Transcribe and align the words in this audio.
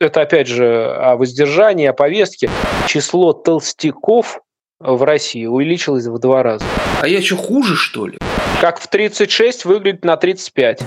это 0.00 0.22
опять 0.22 0.46
же 0.46 0.94
о 0.94 1.16
воздержании, 1.16 1.86
о 1.86 1.92
повестке. 1.92 2.50
Число 2.86 3.32
толстяков 3.32 4.40
в 4.78 5.02
России 5.02 5.46
увеличилось 5.46 6.06
в 6.06 6.18
два 6.18 6.42
раза. 6.42 6.64
А 7.00 7.08
я 7.08 7.20
что, 7.20 7.36
хуже, 7.36 7.74
что 7.74 8.06
ли? 8.06 8.18
Как 8.60 8.80
в 8.80 8.88
36 8.88 9.64
выглядит 9.64 10.04
на 10.04 10.16
35. 10.16 10.82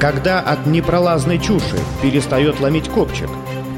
Когда 0.00 0.40
от 0.40 0.66
непролазной 0.66 1.38
чуши 1.38 1.78
перестает 2.02 2.60
ломить 2.60 2.88
копчик. 2.88 3.28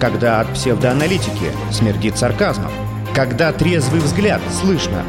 Когда 0.01 0.41
от 0.41 0.53
псевдоаналитики 0.53 1.53
смердит 1.73 2.17
сарказмом. 2.17 2.71
Когда 3.15 3.53
трезвый 3.53 4.01
взгляд 4.01 4.41
слышно. 4.53 5.05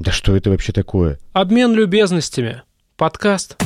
Да 0.00 0.10
что 0.10 0.34
это 0.34 0.50
вообще 0.50 0.72
такое? 0.72 1.18
Обмен 1.32 1.74
любезностями. 1.74 2.62
Подкаст. 2.96 3.56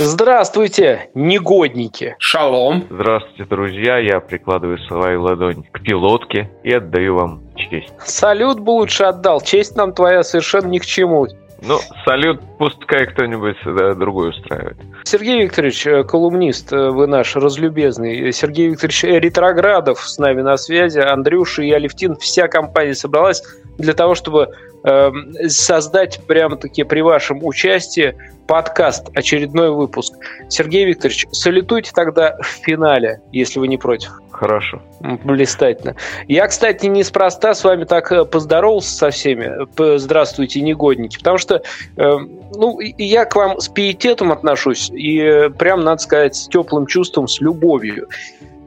Здравствуйте, 0.00 1.10
негодники. 1.14 2.14
Шалом. 2.20 2.84
Здравствуйте, 2.88 3.44
друзья. 3.46 3.98
Я 3.98 4.20
прикладываю 4.20 4.78
свою 4.78 5.22
ладонь 5.22 5.64
к 5.72 5.82
пилотке 5.82 6.48
и 6.62 6.72
отдаю 6.72 7.16
вам 7.16 7.42
честь. 7.56 7.92
Салют 8.04 8.60
бы 8.60 8.70
лучше 8.70 9.02
отдал. 9.02 9.40
Честь 9.40 9.74
нам 9.74 9.92
твоя 9.92 10.22
совершенно 10.22 10.68
ни 10.68 10.78
к 10.78 10.86
чему. 10.86 11.26
Ну, 11.62 11.78
салют 12.04 12.40
пускай 12.58 13.06
кто-нибудь 13.06 13.56
да, 13.64 13.94
другой 13.94 14.30
устраивает. 14.30 14.76
Сергей 15.04 15.42
Викторович, 15.42 15.86
э, 15.86 16.04
колумнист, 16.04 16.72
э, 16.72 16.90
вы 16.90 17.06
наш 17.06 17.36
разлюбезный. 17.36 18.32
Сергей 18.32 18.68
Викторович 18.68 19.04
Ретроградов 19.04 20.00
с 20.00 20.18
нами 20.18 20.42
на 20.42 20.56
связи. 20.56 20.98
Андрюша 20.98 21.62
и 21.62 21.70
Алевтин, 21.70 22.16
вся 22.16 22.48
компания 22.48 22.94
собралась 22.94 23.42
для 23.78 23.94
того, 23.94 24.14
чтобы 24.14 24.50
э, 24.84 25.10
создать 25.46 26.20
прямо-таки 26.26 26.84
при 26.84 27.00
вашем 27.00 27.44
участии 27.44 28.16
подкаст, 28.48 29.08
очередной 29.14 29.70
выпуск. 29.70 30.14
Сергей 30.48 30.84
Викторович, 30.86 31.26
салютуйте 31.32 31.92
тогда 31.94 32.36
в 32.40 32.46
финале, 32.46 33.20
если 33.30 33.60
вы 33.60 33.68
не 33.68 33.76
против. 33.76 34.10
Хорошо. 34.38 34.80
Блистательно. 35.00 35.96
Я, 36.28 36.46
кстати, 36.46 36.86
неспроста 36.86 37.54
с 37.54 37.64
вами 37.64 37.84
так 37.84 38.12
э, 38.12 38.24
поздоровался 38.24 38.90
со 38.92 39.10
всеми. 39.10 39.52
Здравствуйте, 39.98 40.60
негодники. 40.60 41.18
Потому 41.18 41.38
что 41.38 41.62
э, 41.96 42.18
ну, 42.54 42.78
я 42.80 43.24
к 43.24 43.36
вам 43.36 43.60
с 43.60 43.68
пиететом 43.68 44.32
отношусь 44.32 44.90
и 44.90 45.18
э, 45.18 45.50
прям, 45.50 45.82
надо 45.84 46.02
сказать, 46.02 46.36
с 46.36 46.48
теплым 46.48 46.86
чувством, 46.86 47.28
с 47.28 47.40
любовью. 47.40 48.08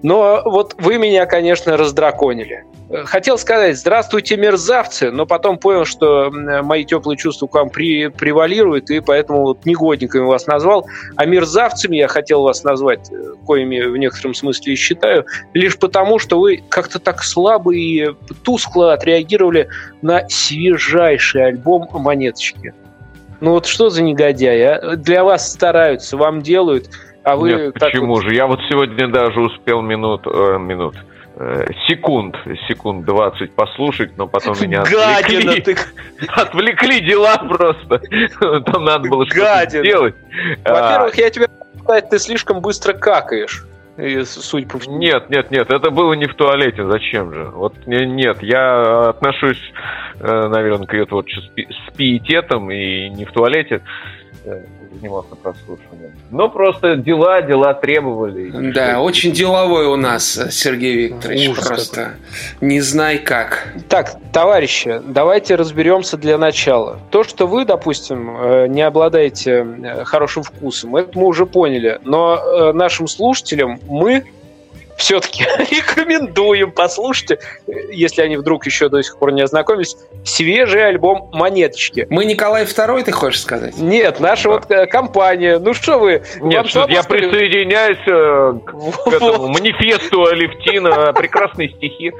Но 0.04 0.42
вот 0.46 0.76
вы 0.80 0.98
меня, 0.98 1.26
конечно, 1.26 1.78
раздраконили. 1.78 2.66
Хотел 3.06 3.38
сказать 3.38 3.78
«Здравствуйте, 3.78 4.36
мерзавцы», 4.36 5.12
но 5.12 5.26
потом 5.26 5.58
понял, 5.58 5.86
что 5.86 6.30
мои 6.32 6.84
теплые 6.84 7.18
чувства 7.18 7.48
к 7.48 7.54
вам 7.54 7.70
при, 7.70 8.08
превалируют, 8.08 8.90
и 8.90 9.00
поэтому 9.00 9.44
вот 9.44 9.66
негодниками 9.66 10.26
вас 10.26 10.46
назвал. 10.46 10.86
А 11.16 11.26
мерзавцами 11.26 11.96
я 11.98 12.10
хотел 12.10 12.42
вас 12.42 12.64
назвать, 12.64 13.10
э, 13.12 13.36
коими 13.46 13.80
в 13.80 13.96
некотором 13.96 14.34
смысле 14.34 14.74
и 14.74 14.76
считаю, 14.76 15.26
лишь 15.54 15.78
потому, 15.78 16.20
что 16.20 16.40
вы 16.40 16.64
как-то 16.68 17.00
так 17.00 17.24
слабо 17.24 17.74
и 17.74 18.10
тускло 18.44 18.94
отреагировали 18.94 19.70
на 20.02 20.28
свежайший 20.28 21.46
альбом 21.46 21.88
«Монеточки». 21.94 22.74
Ну 23.42 23.52
вот 23.52 23.66
что 23.66 23.90
за 23.90 24.02
негодяй, 24.04 24.64
а? 24.64 24.96
Для 24.96 25.24
вас 25.24 25.52
стараются, 25.52 26.16
вам 26.16 26.42
делают, 26.42 26.90
а 27.24 27.36
вы... 27.36 27.52
Нет, 27.52 27.74
почему 27.74 28.16
вот... 28.16 28.24
же? 28.24 28.34
Я 28.34 28.48
вот 28.48 28.60
сегодня 28.70 29.08
даже 29.08 29.42
успел 29.42 29.82
минут... 29.82 30.22
Э, 30.26 30.58
минут 30.58 30.96
Э, 31.44 31.66
секунд, 31.88 32.36
секунд 32.68 33.06
20 33.06 33.56
послушать, 33.56 34.16
но 34.16 34.28
потом 34.28 34.54
меня 34.62 34.84
Гадина, 34.84 35.54
отвлекли. 35.54 35.62
Ты... 35.62 35.78
Отвлекли 36.36 37.00
дела 37.00 37.38
просто. 37.38 38.00
Там 38.40 38.86
надо 38.86 39.10
было 39.10 39.26
что-то 39.26 39.66
сделать. 39.68 40.14
Во-первых, 40.64 41.16
я 41.16 41.30
тебе 41.32 41.48
сказать, 41.82 42.10
ты 42.10 42.20
слишком 42.20 42.60
быстро 42.60 42.94
какаешь. 42.94 43.66
И, 43.98 44.24
судя 44.24 44.68
по 44.68 44.80
всему. 44.80 44.98
Нет, 44.98 45.30
нет, 45.30 45.52
нет, 45.52 45.70
это 45.70 45.92
было 45.92 46.14
не 46.14 46.26
в 46.26 46.36
туалете, 46.36 46.86
зачем 46.86 47.34
же? 47.34 47.46
Вот 47.46 47.76
нет, 47.86 48.42
я 48.42 49.10
отношусь, 49.10 49.74
э, 50.20 50.48
наверное, 50.48 50.88
к 50.88 50.94
этому 50.94 51.22
вот 51.22 51.30
с 51.30 51.96
пиететом 51.96 52.72
и 52.72 53.10
не 53.10 53.26
в 53.26 53.32
туалете 53.32 53.82
занимался 54.92 55.36
прослушиванием. 55.36 56.14
Но 56.32 56.50
просто 56.50 56.96
дела, 56.96 57.42
дела 57.42 57.74
требовали. 57.74 58.72
Да, 58.72 59.02
очень 59.02 59.32
деловой 59.32 59.86
у 59.86 59.96
нас 59.96 60.40
Сергей 60.52 61.08
Викторович. 61.08 61.50
Ужас 61.50 61.68
просто 61.68 61.96
какой. 61.96 62.68
не 62.68 62.82
знай 62.82 63.18
как. 63.18 63.74
Так, 63.90 64.16
товарищи, 64.32 65.02
давайте 65.06 65.56
разберемся 65.56 66.18
для 66.18 66.38
начала. 66.38 67.00
То, 67.10 67.24
что 67.24 67.48
вы, 67.48 67.66
допустим, 67.66 68.36
э, 68.38 68.68
не 68.68 68.82
обладаете 68.82 69.66
э, 69.66 70.04
хорошим 70.04 70.44
вкусом, 70.44 70.96
это 70.96 71.18
мы 71.18 71.28
уже 71.28 71.46
поняли. 71.46 72.00
Но 72.04 72.38
э, 72.38 72.74
нашим 72.74 73.08
слушателям 73.08 73.80
мы 73.88 74.26
все-таки 75.02 75.44
рекомендуем 75.72 76.72
послушать, 76.72 77.40
если 77.92 78.22
они 78.22 78.38
вдруг 78.38 78.66
еще 78.66 78.88
до 78.88 79.02
сих 79.02 79.18
пор 79.18 79.32
не 79.32 79.42
ознакомились, 79.42 79.98
свежий 80.24 80.88
альбом 80.88 81.30
«Монеточки». 81.34 82.06
Мы 82.10 82.26
Николай 82.26 82.64
II, 82.66 83.04
ты 83.04 83.12
хочешь 83.12 83.42
сказать? 83.42 83.78
Нет, 83.78 84.20
наша 84.20 84.44
да. 84.44 84.50
вот 84.50 84.72
э, 84.72 84.86
компания. 84.86 85.58
Ну 85.58 85.74
что 85.74 86.00
вы? 86.00 86.24
Нет, 86.40 86.68
что 86.68 86.88
я 86.88 87.04
присоединяюсь 87.04 87.98
э, 88.06 88.54
к 88.64 89.08
этому 89.14 89.48
манифесту 89.48 90.26
Алевтина. 90.26 91.14
Прекрасные 91.14 91.70
стихи. 91.70 92.14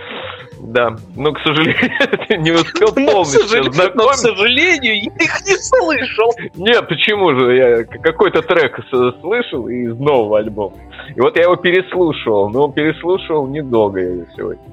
Да, 0.64 0.96
но, 1.16 1.34
к 1.34 1.40
сожалению, 1.40 1.92
не 2.40 2.52
успел 2.52 2.94
полностью 2.94 3.64
но, 3.76 3.84
но, 3.96 4.10
к 4.10 4.16
сожалению, 4.16 4.96
я 4.96 5.12
их 5.24 5.42
не 5.46 5.56
слышал. 5.56 6.32
Нет, 6.56 6.88
почему 6.88 7.34
же? 7.34 7.56
Я 7.56 7.84
какой-то 7.84 8.42
трек 8.44 8.80
слышал 9.22 9.68
из 9.68 9.98
нового 9.98 10.38
альбома. 10.38 10.76
И 11.16 11.20
вот 11.20 11.36
я 11.36 11.44
его 11.44 11.56
переслушивал, 11.56 12.50
но 12.50 12.72
переслушивал 12.72 13.48
недолго 13.48 14.00
я 14.00 14.10
его 14.10 14.26
сегодня. 14.36 14.64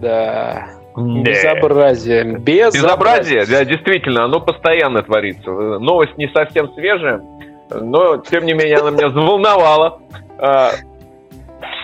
Да. 0.00 0.68
Безобразие. 0.96 2.24
Безобразие. 2.24 2.82
Безобразие, 2.82 3.46
да, 3.46 3.64
действительно, 3.64 4.24
оно 4.24 4.40
постоянно 4.40 5.02
творится. 5.02 5.50
Новость 5.50 6.18
не 6.18 6.28
совсем 6.28 6.72
свежая, 6.74 7.22
но, 7.70 8.16
тем 8.16 8.44
не 8.46 8.52
менее, 8.52 8.78
она 8.78 8.90
меня 8.90 9.10
заволновала. 9.10 10.00
А, 10.38 10.72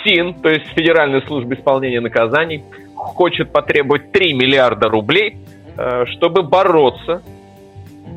СИН, 0.03 0.35
то 0.35 0.49
есть 0.49 0.67
Федеральная 0.75 1.23
служба 1.23 1.55
исполнения 1.55 2.01
наказаний, 2.01 2.65
хочет 3.05 3.53
потребовать 3.53 4.13
3 4.13 4.35
миллиарда 4.35 4.89
рублей, 4.89 5.37
а, 5.77 6.07
чтобы 6.07 6.43
бороться, 6.43 7.23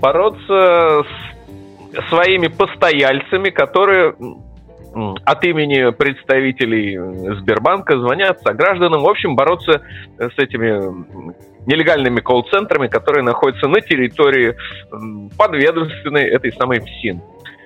бороться 0.02 1.04
с 1.04 2.10
своими 2.10 2.48
постояльцами, 2.48 3.50
которые 3.50 4.16
от 5.26 5.44
имени 5.44 5.92
представителей 5.92 6.98
Сбербанка 7.40 8.00
звонят 8.00 8.42
согражданам, 8.42 9.02
в 9.02 9.08
общем, 9.08 9.36
бороться 9.36 9.82
с 10.18 10.40
этими 10.40 11.06
нелегальными 11.68 12.20
колл-центрами, 12.22 12.88
которые 12.88 13.24
находятся 13.24 13.68
на 13.68 13.82
территории 13.82 14.56
подведомственной 15.38 16.24
этой 16.24 16.52
самой 16.54 16.80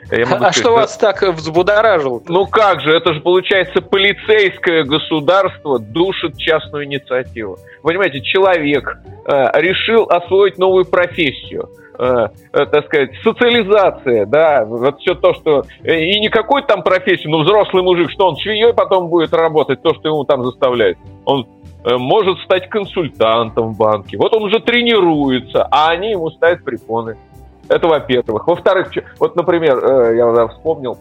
ФСИН. 0.06 0.24
а 0.24 0.26
сказать, 0.26 0.56
что 0.56 0.74
вас 0.74 0.98
так 0.98 1.22
взбудоражило? 1.22 2.22
Ну 2.28 2.46
как 2.46 2.82
же, 2.82 2.92
это 2.96 3.14
же 3.14 3.22
получается 3.22 3.82
полицейское 3.82 4.84
государство 4.84 5.80
душит 5.80 6.38
частную 6.38 6.86
инициативу. 6.86 7.58
Понимаете, 7.84 8.22
человек 8.22 8.98
э, 9.26 9.62
решил 9.62 10.04
освоить 10.10 10.58
новую 10.58 10.86
профессию– 10.86 11.70
э, 12.02 12.28
э, 12.54 12.66
так 12.66 12.86
сказать, 12.86 13.12
социализация, 13.24 14.26
да, 14.26 14.66
вот 14.66 15.00
все 15.00 15.14
то, 15.14 15.34
что... 15.36 15.66
Э, 15.84 16.00
и 16.00 16.20
не 16.20 16.30
какой 16.30 16.64
там 16.64 16.82
профессии, 16.84 17.28
ну, 17.28 17.44
взрослый 17.44 17.84
мужик, 17.84 18.10
что 18.12 18.28
он 18.28 18.38
швеей 18.38 18.74
потом 18.74 19.08
будет 19.08 19.34
работать, 19.34 19.82
то, 19.82 19.94
что 19.94 20.10
ему 20.10 20.24
там 20.24 20.44
заставляют. 20.44 20.98
Он 21.26 21.48
э, 21.84 21.98
может 21.98 22.40
стать 22.40 22.70
консультантом 22.70 23.74
в 23.74 23.78
банке. 23.78 24.18
Вот 24.18 24.34
он 24.34 24.44
уже 24.44 24.60
тренируется, 24.60 25.68
а 25.70 25.90
они 25.90 26.12
ему 26.12 26.32
ставят 26.32 26.64
препоны. 26.64 27.18
Это 27.72 27.88
во-первых. 27.88 28.48
Во-вторых, 28.48 28.92
вот, 29.18 29.36
например, 29.36 29.78
э, 29.84 30.18
я 30.18 30.48
вспомнил, 30.48 30.98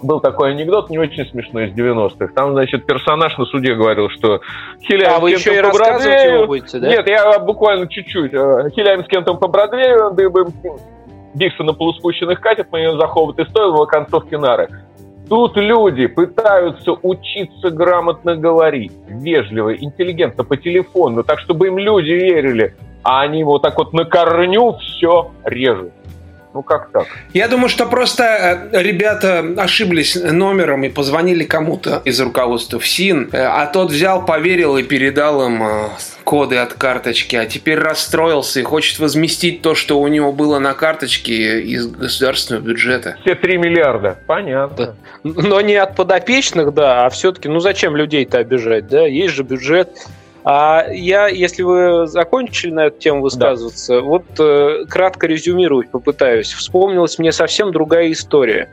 был 0.00 0.20
такой 0.20 0.52
анекдот, 0.52 0.90
не 0.90 0.98
очень 0.98 1.26
смешной, 1.26 1.68
из 1.68 1.74
90-х. 1.74 2.28
Там, 2.34 2.52
значит, 2.52 2.86
персонаж 2.86 3.36
на 3.36 3.44
суде 3.46 3.74
говорил, 3.74 4.08
что 4.10 4.40
Хиляем 4.80 5.16
а 5.16 5.18
вы 5.18 5.32
еще 5.32 5.56
и 5.56 5.58
рассказывать 5.58 6.24
его 6.24 6.46
будете, 6.46 6.78
да? 6.78 6.88
Нет, 6.88 7.08
я 7.08 7.38
буквально 7.40 7.88
чуть-чуть. 7.88 8.32
Э, 8.32 8.70
Хиляем 8.70 9.04
с 9.04 9.08
кем-то 9.08 9.34
по 9.34 9.48
Бродвею, 9.48 10.12
дыбы 10.12 10.46
Дикса 11.34 11.64
на 11.64 11.72
полуспущенных 11.72 12.40
катит, 12.40 12.68
мы 12.70 12.78
ее 12.78 12.96
заховывают 12.96 13.40
и 13.40 13.50
стоило 13.50 13.84
в 13.84 13.86
концовке 13.86 14.38
нары. 14.38 14.68
Тут 15.28 15.56
люди 15.56 16.06
пытаются 16.06 16.92
учиться 16.92 17.70
грамотно 17.70 18.36
говорить, 18.36 18.92
вежливо, 19.08 19.74
интеллигентно, 19.74 20.44
по 20.44 20.56
телефону, 20.56 21.24
так, 21.24 21.40
чтобы 21.40 21.68
им 21.68 21.78
люди 21.78 22.10
верили, 22.10 22.76
а 23.02 23.22
они 23.22 23.42
вот 23.42 23.62
так 23.62 23.76
вот 23.78 23.92
на 23.94 24.04
корню 24.04 24.76
все 24.78 25.30
режут. 25.44 25.92
Ну 26.54 26.62
как 26.62 26.90
так? 26.92 27.08
Я 27.32 27.48
думаю, 27.48 27.68
что 27.68 27.84
просто 27.86 28.68
э, 28.72 28.80
ребята 28.80 29.44
ошиблись 29.56 30.14
номером 30.14 30.84
и 30.84 30.88
позвонили 30.88 31.42
кому-то 31.42 32.00
из 32.04 32.20
руководства 32.20 32.78
ФСИН, 32.78 33.30
э, 33.32 33.42
а 33.42 33.66
тот 33.66 33.90
взял, 33.90 34.24
поверил 34.24 34.76
и 34.76 34.84
передал 34.84 35.44
им 35.44 35.64
э, 35.64 35.88
коды 36.22 36.58
от 36.58 36.74
карточки, 36.74 37.34
а 37.34 37.44
теперь 37.46 37.80
расстроился 37.80 38.60
и 38.60 38.62
хочет 38.62 39.00
возместить 39.00 39.62
то, 39.62 39.74
что 39.74 39.98
у 39.98 40.06
него 40.06 40.32
было 40.32 40.60
на 40.60 40.74
карточке 40.74 41.60
из 41.60 41.88
государственного 41.88 42.62
бюджета. 42.62 43.16
Все 43.22 43.34
3 43.34 43.58
миллиарда. 43.58 44.18
Понятно. 44.28 44.94
Но 45.24 45.60
не 45.60 45.74
от 45.74 45.96
подопечных, 45.96 46.72
да, 46.72 47.04
а 47.04 47.10
все-таки, 47.10 47.48
ну 47.48 47.58
зачем 47.58 47.96
людей-то 47.96 48.38
обижать, 48.38 48.86
да? 48.86 49.04
Есть 49.08 49.34
же 49.34 49.42
бюджет. 49.42 49.88
А 50.44 50.86
я, 50.92 51.26
если 51.26 51.62
вы 51.62 52.06
закончили 52.06 52.70
на 52.70 52.86
эту 52.86 52.98
тему 52.98 53.22
высказываться, 53.22 53.94
да. 53.94 54.00
вот 54.02 54.24
э, 54.38 54.84
кратко 54.90 55.26
резюмировать 55.26 55.90
попытаюсь. 55.90 56.52
Вспомнилась 56.52 57.18
мне 57.18 57.32
совсем 57.32 57.72
другая 57.72 58.12
история. 58.12 58.68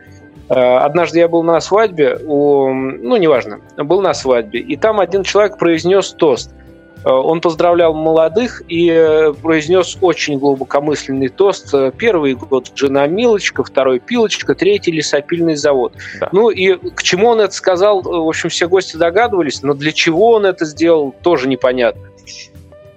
Э, 0.49 0.79
однажды 0.79 1.19
я 1.19 1.29
был 1.29 1.43
на 1.43 1.61
свадьбе, 1.61 2.17
у, 2.25 2.67
ну, 2.73 3.15
неважно, 3.15 3.61
был 3.77 4.01
на 4.01 4.13
свадьбе, 4.13 4.59
и 4.59 4.75
там 4.75 4.99
один 4.99 5.23
человек 5.23 5.57
произнес 5.57 6.11
тост. 6.11 6.53
Э, 7.03 7.09
он 7.09 7.41
поздравлял 7.41 7.93
молодых 7.93 8.61
и 8.67 8.89
э, 8.89 9.33
произнес 9.33 9.97
очень 10.01 10.37
глубокомысленный 10.37 11.29
тост. 11.29 11.73
Э, 11.73 11.91
первый 11.95 12.35
год 12.35 12.71
жена 12.75 13.07
Милочка, 13.07 13.63
второй 13.63 13.99
Пилочка, 13.99 14.55
третий 14.55 14.91
лесопильный 14.91 15.55
завод. 15.55 15.93
Да. 16.19 16.29
Ну 16.31 16.49
и 16.49 16.75
к 16.75 17.03
чему 17.03 17.29
он 17.29 17.41
это 17.41 17.53
сказал, 17.53 18.01
в 18.01 18.27
общем, 18.27 18.49
все 18.49 18.67
гости 18.67 18.97
догадывались, 18.97 19.63
но 19.63 19.73
для 19.73 19.91
чего 19.91 20.31
он 20.31 20.45
это 20.45 20.65
сделал, 20.65 21.13
тоже 21.23 21.47
непонятно. 21.47 22.03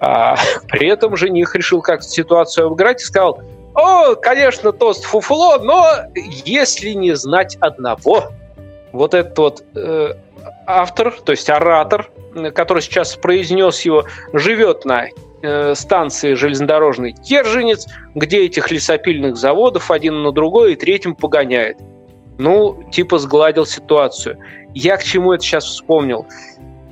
А, 0.01 0.37
при 0.69 0.89
этом 0.89 1.17
жених 1.17 1.55
решил 1.55 1.81
как-то 1.81 2.09
ситуацию 2.09 2.67
обыграть 2.67 3.03
и 3.03 3.05
сказал, 3.05 3.41
о, 3.75 4.15
конечно, 4.15 4.71
тост 4.73 5.05
фуфло, 5.05 5.59
но 5.59 5.85
если 6.15 6.91
не 6.91 7.15
знать 7.17 7.57
одного, 7.61 8.31
вот 8.93 9.15
этот 9.15 9.37
вот 9.37 9.65
э, 9.75 10.15
автор, 10.67 11.13
то 11.13 11.33
есть 11.33 11.49
оратор, 11.51 12.11
который 12.55 12.83
сейчас 12.83 13.17
произнес 13.17 13.83
его, 13.83 14.05
живет 14.33 14.85
на 14.85 15.07
э, 15.43 15.75
станции 15.75 16.35
железнодорожной 16.35 17.13
Керженец, 17.13 17.87
где 18.15 18.45
этих 18.45 18.71
лесопильных 18.71 19.37
заводов 19.37 19.91
один 19.91 20.23
на 20.23 20.33
другой 20.33 20.73
и 20.73 20.77
третьим 20.77 21.15
погоняет. 21.15 21.79
Ну, 22.39 22.89
типа 22.91 23.19
сгладил 23.19 23.67
ситуацию. 23.67 24.39
Я 24.75 24.97
к 24.97 25.05
чему 25.05 25.33
это 25.33 25.45
сейчас 25.45 25.65
вспомнил? 25.65 26.27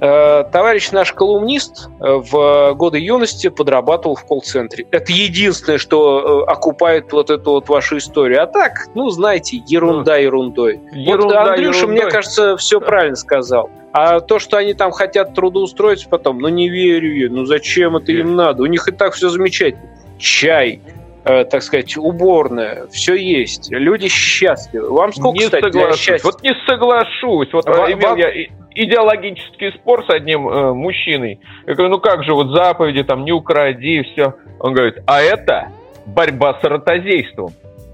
Э, 0.05 0.43
товарищ 0.51 0.91
наш 0.91 1.13
колумнист 1.13 1.89
э, 2.01 2.15
в 2.15 2.75
годы 2.75 2.99
юности 2.99 3.49
подрабатывал 3.49 4.17
в 4.17 4.25
колл-центре. 4.25 4.85
Это 4.91 5.13
единственное, 5.13 5.79
что 5.79 6.45
окупает 6.49 7.13
вот 7.13 7.31
эту 7.31 7.53
вот 7.53 7.69
вашу 7.69 7.99
историю. 7.99 8.43
А 8.43 8.47
так, 8.47 8.89
ну, 8.97 9.11
знаете, 9.11 9.63
ерунда 9.65 10.17
ерундой. 10.17 10.81
Ерунда, 10.93 11.45
вот 11.45 11.51
Андрюша, 11.51 11.79
ерундой. 11.83 12.03
мне 12.03 12.11
кажется, 12.11 12.57
все 12.57 12.81
правильно 12.81 13.15
сказал. 13.15 13.71
А 13.93 14.19
то, 14.19 14.41
что 14.41 14.57
они 14.57 14.75
там 14.75 14.91
хотят 14.91 15.35
трудоустроиться 15.35 16.09
потом, 16.09 16.41
ну 16.41 16.49
не 16.49 16.69
верю 16.69 17.15
я, 17.15 17.31
ну 17.31 17.45
зачем 17.45 17.97
это 17.97 18.11
им 18.11 18.35
надо? 18.35 18.65
У 18.65 18.67
них 18.67 18.89
и 18.89 18.91
так 18.91 19.15
все 19.15 19.29
замечательно. 19.29 19.89
Чай, 20.19 20.81
э, 20.85 21.02
так 21.25 21.63
сказать, 21.63 21.97
уборная, 21.97 22.87
все 22.91 23.15
есть. 23.15 23.71
Люди 23.71 24.09
счастливы. 24.09 24.91
Вам 24.91 25.13
сколько, 25.13 25.39
не 25.39 25.45
кстати, 25.45 25.63
соглашусь. 25.63 26.25
Вот 26.25 26.43
не 26.43 26.55
соглашусь. 26.67 27.53
Вот 27.53 27.67
Вам... 27.67 27.93
имел 27.93 28.17
я 28.17 28.29
идеологический 28.75 29.73
спор 29.73 30.05
с 30.07 30.11
одним 30.11 30.49
э, 30.49 30.73
мужчиной. 30.73 31.41
Я 31.67 31.75
говорю, 31.75 31.91
ну 31.91 32.01
как 32.01 32.25
же, 32.25 32.35
вот 32.35 32.51
заповеди, 32.51 33.05
там, 33.05 33.25
не 33.25 33.33
укради, 33.33 34.03
все. 34.03 34.35
Он 34.59 34.75
говорит, 34.75 35.03
а 35.07 35.21
это 35.21 35.69
борьба 36.07 36.59
с 36.61 36.65
ротозейством. 36.65 37.53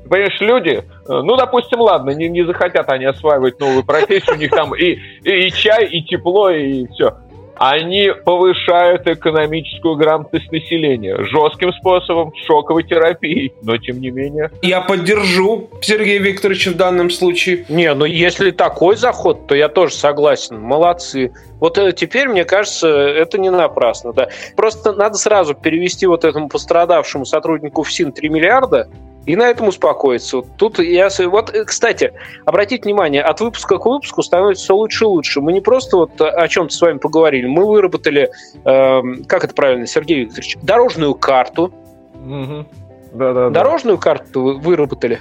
Понимаешь, 0.08 0.40
люди, 0.40 0.70
э, 0.70 0.82
ну, 1.08 1.36
допустим, 1.36 1.80
ладно, 1.80 2.10
не, 2.10 2.28
не 2.28 2.44
захотят 2.44 2.88
они 2.88 3.04
осваивать 3.04 3.60
новую 3.60 3.84
профессию, 3.84 4.36
у 4.36 4.38
них 4.38 4.50
там 4.50 4.74
и, 4.74 4.98
и, 5.24 5.46
и 5.46 5.52
чай, 5.52 5.86
и 5.86 6.02
тепло, 6.02 6.50
и 6.50 6.86
все. 6.88 7.14
Они 7.58 8.10
повышают 8.24 9.06
экономическую 9.06 9.96
грамотность 9.96 10.50
населения 10.52 11.16
жестким 11.24 11.72
способом, 11.72 12.32
шоковой 12.46 12.84
терапией, 12.84 13.52
но 13.62 13.76
тем 13.78 14.00
не 14.00 14.10
менее. 14.10 14.50
Я 14.62 14.80
поддержу 14.80 15.68
Сергея 15.80 16.20
Викторовича 16.20 16.70
в 16.70 16.76
данном 16.76 17.10
случае. 17.10 17.64
Не, 17.68 17.92
ну 17.94 18.04
если 18.04 18.50
такой 18.50 18.96
заход, 18.96 19.46
то 19.46 19.54
я 19.54 19.68
тоже 19.68 19.94
согласен. 19.94 20.60
Молодцы. 20.60 21.32
Вот 21.60 21.76
э, 21.78 21.92
теперь, 21.92 22.28
мне 22.28 22.44
кажется, 22.44 22.88
это 22.88 23.38
не 23.38 23.50
напрасно. 23.50 24.12
Да. 24.12 24.28
Просто 24.56 24.92
надо 24.92 25.16
сразу 25.16 25.54
перевести 25.54 26.06
вот 26.06 26.24
этому 26.24 26.48
пострадавшему 26.48 27.24
сотруднику 27.24 27.82
ФСИН 27.82 28.12
3 28.12 28.28
миллиарда 28.28 28.88
и 29.28 29.36
на 29.36 29.48
этом 29.48 29.68
успокоиться. 29.68 30.40
Тут 30.56 30.78
я... 30.78 31.08
Вот, 31.26 31.54
э, 31.54 31.64
кстати, 31.64 32.14
обратите 32.46 32.82
внимание, 32.84 33.22
от 33.22 33.40
выпуска 33.40 33.76
к 33.78 33.84
выпуску 33.84 34.22
становится 34.22 34.64
все 34.64 34.74
лучше 34.74 35.04
и 35.04 35.06
лучше. 35.06 35.40
Мы 35.42 35.52
не 35.52 35.60
просто 35.60 35.98
вот 35.98 36.18
о 36.20 36.48
чем-то 36.48 36.74
с 36.74 36.80
вами 36.80 36.96
поговорили, 36.96 37.46
мы 37.46 37.66
выработали, 37.66 38.30
э, 38.64 39.00
как 39.26 39.44
это 39.44 39.54
правильно, 39.54 39.86
Сергей 39.86 40.20
Викторович, 40.20 40.56
дорожную 40.62 41.14
карту. 41.14 41.74
Угу. 42.14 42.66
Да, 43.12 43.32
да, 43.34 43.50
Дорожную 43.50 43.98
да. 43.98 44.02
карту 44.02 44.42
вы 44.42 44.54
выработали. 44.58 45.20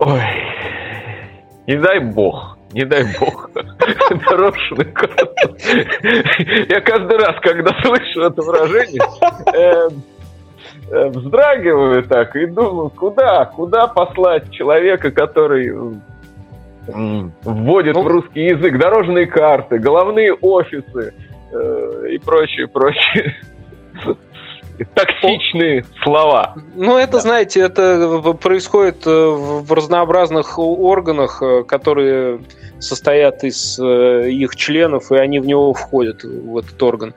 Ой, 0.00 0.20
не 1.66 1.76
дай 1.76 2.00
бог. 2.00 2.58
Не 2.72 2.84
дай 2.84 3.04
бог. 3.18 3.48
Дорожную 4.28 4.92
карту. 4.92 5.56
Я 6.68 6.80
каждый 6.82 7.16
раз, 7.16 7.36
когда 7.40 7.70
слышу 7.82 8.20
это 8.20 8.42
выражение, 8.42 9.00
эм, 9.54 10.02
вздрагиваю 10.90 12.02
так 12.04 12.36
и 12.36 12.46
думаю, 12.46 12.90
куда, 12.90 13.44
куда 13.46 13.86
послать 13.86 14.50
человека, 14.50 15.10
который 15.10 15.72
вводит 16.86 17.94
ну, 17.94 18.02
в 18.02 18.06
русский 18.06 18.44
язык 18.44 18.78
дорожные 18.78 19.26
карты, 19.26 19.78
головные 19.78 20.32
офисы 20.32 21.14
э, 21.52 22.06
и 22.12 22.18
прочее, 22.18 22.68
прочее. 22.68 23.34
Токсичные 24.94 25.84
слова. 26.02 26.54
Ну, 26.74 26.98
это, 26.98 27.12
да. 27.12 27.20
знаете, 27.20 27.60
это 27.60 28.36
происходит 28.40 29.06
э, 29.06 29.10
в 29.10 29.72
разнообразных 29.72 30.58
органах, 30.58 31.42
которые 31.66 32.40
состоят 32.78 33.44
из 33.44 33.78
э, 33.78 34.30
их 34.30 34.56
членов, 34.56 35.10
и 35.12 35.16
они 35.16 35.38
в 35.38 35.46
него 35.46 35.72
входят, 35.72 36.24
в 36.24 36.58
этот 36.58 36.82
орган. 36.82 37.14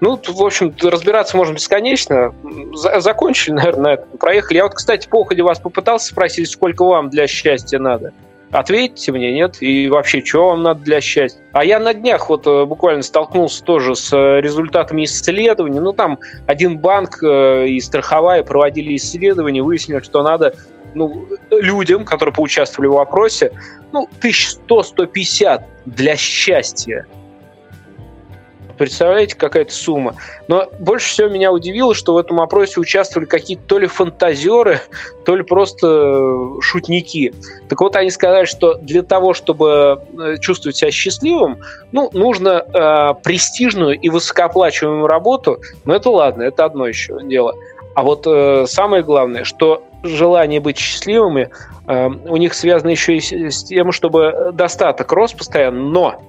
Ну, 0.00 0.20
в 0.26 0.42
общем, 0.42 0.74
разбираться 0.82 1.36
можно 1.36 1.54
бесконечно. 1.54 2.34
закончили, 2.74 3.54
наверное, 3.54 3.82
на 3.82 3.92
этом. 3.94 4.18
Проехали. 4.18 4.58
Я 4.58 4.64
вот, 4.64 4.74
кстати, 4.74 5.08
по 5.08 5.20
уходе 5.20 5.42
вас 5.42 5.60
попытался 5.60 6.08
спросить, 6.08 6.50
сколько 6.50 6.84
вам 6.84 7.10
для 7.10 7.26
счастья 7.26 7.78
надо. 7.78 8.12
Ответьте 8.52 9.12
мне, 9.12 9.32
нет? 9.32 9.56
И 9.60 9.88
вообще, 9.88 10.24
что 10.24 10.50
вам 10.50 10.62
надо 10.62 10.80
для 10.80 11.00
счастья? 11.00 11.40
А 11.52 11.64
я 11.64 11.78
на 11.80 11.92
днях 11.92 12.28
вот 12.28 12.46
э, 12.46 12.64
буквально 12.64 13.02
столкнулся 13.02 13.64
тоже 13.64 13.96
с 13.96 14.12
э, 14.12 14.40
результатами 14.40 15.04
исследований. 15.04 15.80
Ну, 15.80 15.92
там 15.92 16.18
один 16.46 16.78
банк 16.78 17.22
и 17.22 17.80
страховая 17.80 18.42
проводили 18.44 18.94
исследования, 18.96 19.62
выяснили, 19.62 20.00
что 20.00 20.22
надо 20.22 20.54
ну, 20.94 21.26
людям, 21.50 22.04
которые 22.04 22.34
поучаствовали 22.34 22.88
в 22.88 22.94
вопросе, 22.94 23.52
ну, 23.92 24.08
1100-150 24.20 25.62
для 25.84 26.16
счастья. 26.16 27.06
Представляете, 28.76 29.36
какая-то 29.36 29.72
сумма. 29.72 30.16
Но 30.48 30.68
больше 30.78 31.08
всего 31.08 31.28
меня 31.28 31.52
удивило, 31.52 31.94
что 31.94 32.14
в 32.14 32.18
этом 32.18 32.40
опросе 32.40 32.80
участвовали 32.80 33.26
какие-то 33.26 33.62
то 33.66 33.78
ли 33.78 33.86
фантазеры, 33.86 34.80
то 35.24 35.36
ли 35.36 35.42
просто 35.42 35.86
э, 35.86 36.60
шутники. 36.60 37.32
Так 37.68 37.80
вот, 37.80 37.96
они 37.96 38.10
сказали, 38.10 38.44
что 38.44 38.74
для 38.74 39.02
того, 39.02 39.34
чтобы 39.34 40.02
э, 40.18 40.36
чувствовать 40.38 40.76
себя 40.76 40.90
счастливым, 40.90 41.58
ну, 41.92 42.10
нужно 42.12 42.64
э, 42.72 43.14
престижную 43.22 43.98
и 43.98 44.08
высокооплачиваемую 44.08 45.06
работу. 45.06 45.60
Но 45.84 45.94
это 45.94 46.10
ладно, 46.10 46.42
это 46.42 46.64
одно 46.64 46.86
еще 46.86 47.18
дело. 47.22 47.54
А 47.94 48.02
вот 48.02 48.26
э, 48.26 48.66
самое 48.68 49.02
главное, 49.02 49.44
что 49.44 49.82
желание 50.02 50.60
быть 50.60 50.76
счастливыми 50.76 51.48
э, 51.86 52.06
у 52.08 52.36
них 52.36 52.52
связано 52.52 52.90
еще 52.90 53.16
и 53.16 53.50
с 53.50 53.64
тем, 53.64 53.90
чтобы 53.90 54.50
достаток 54.52 55.10
рос 55.12 55.32
постоянно, 55.32 55.80
но 55.80 56.22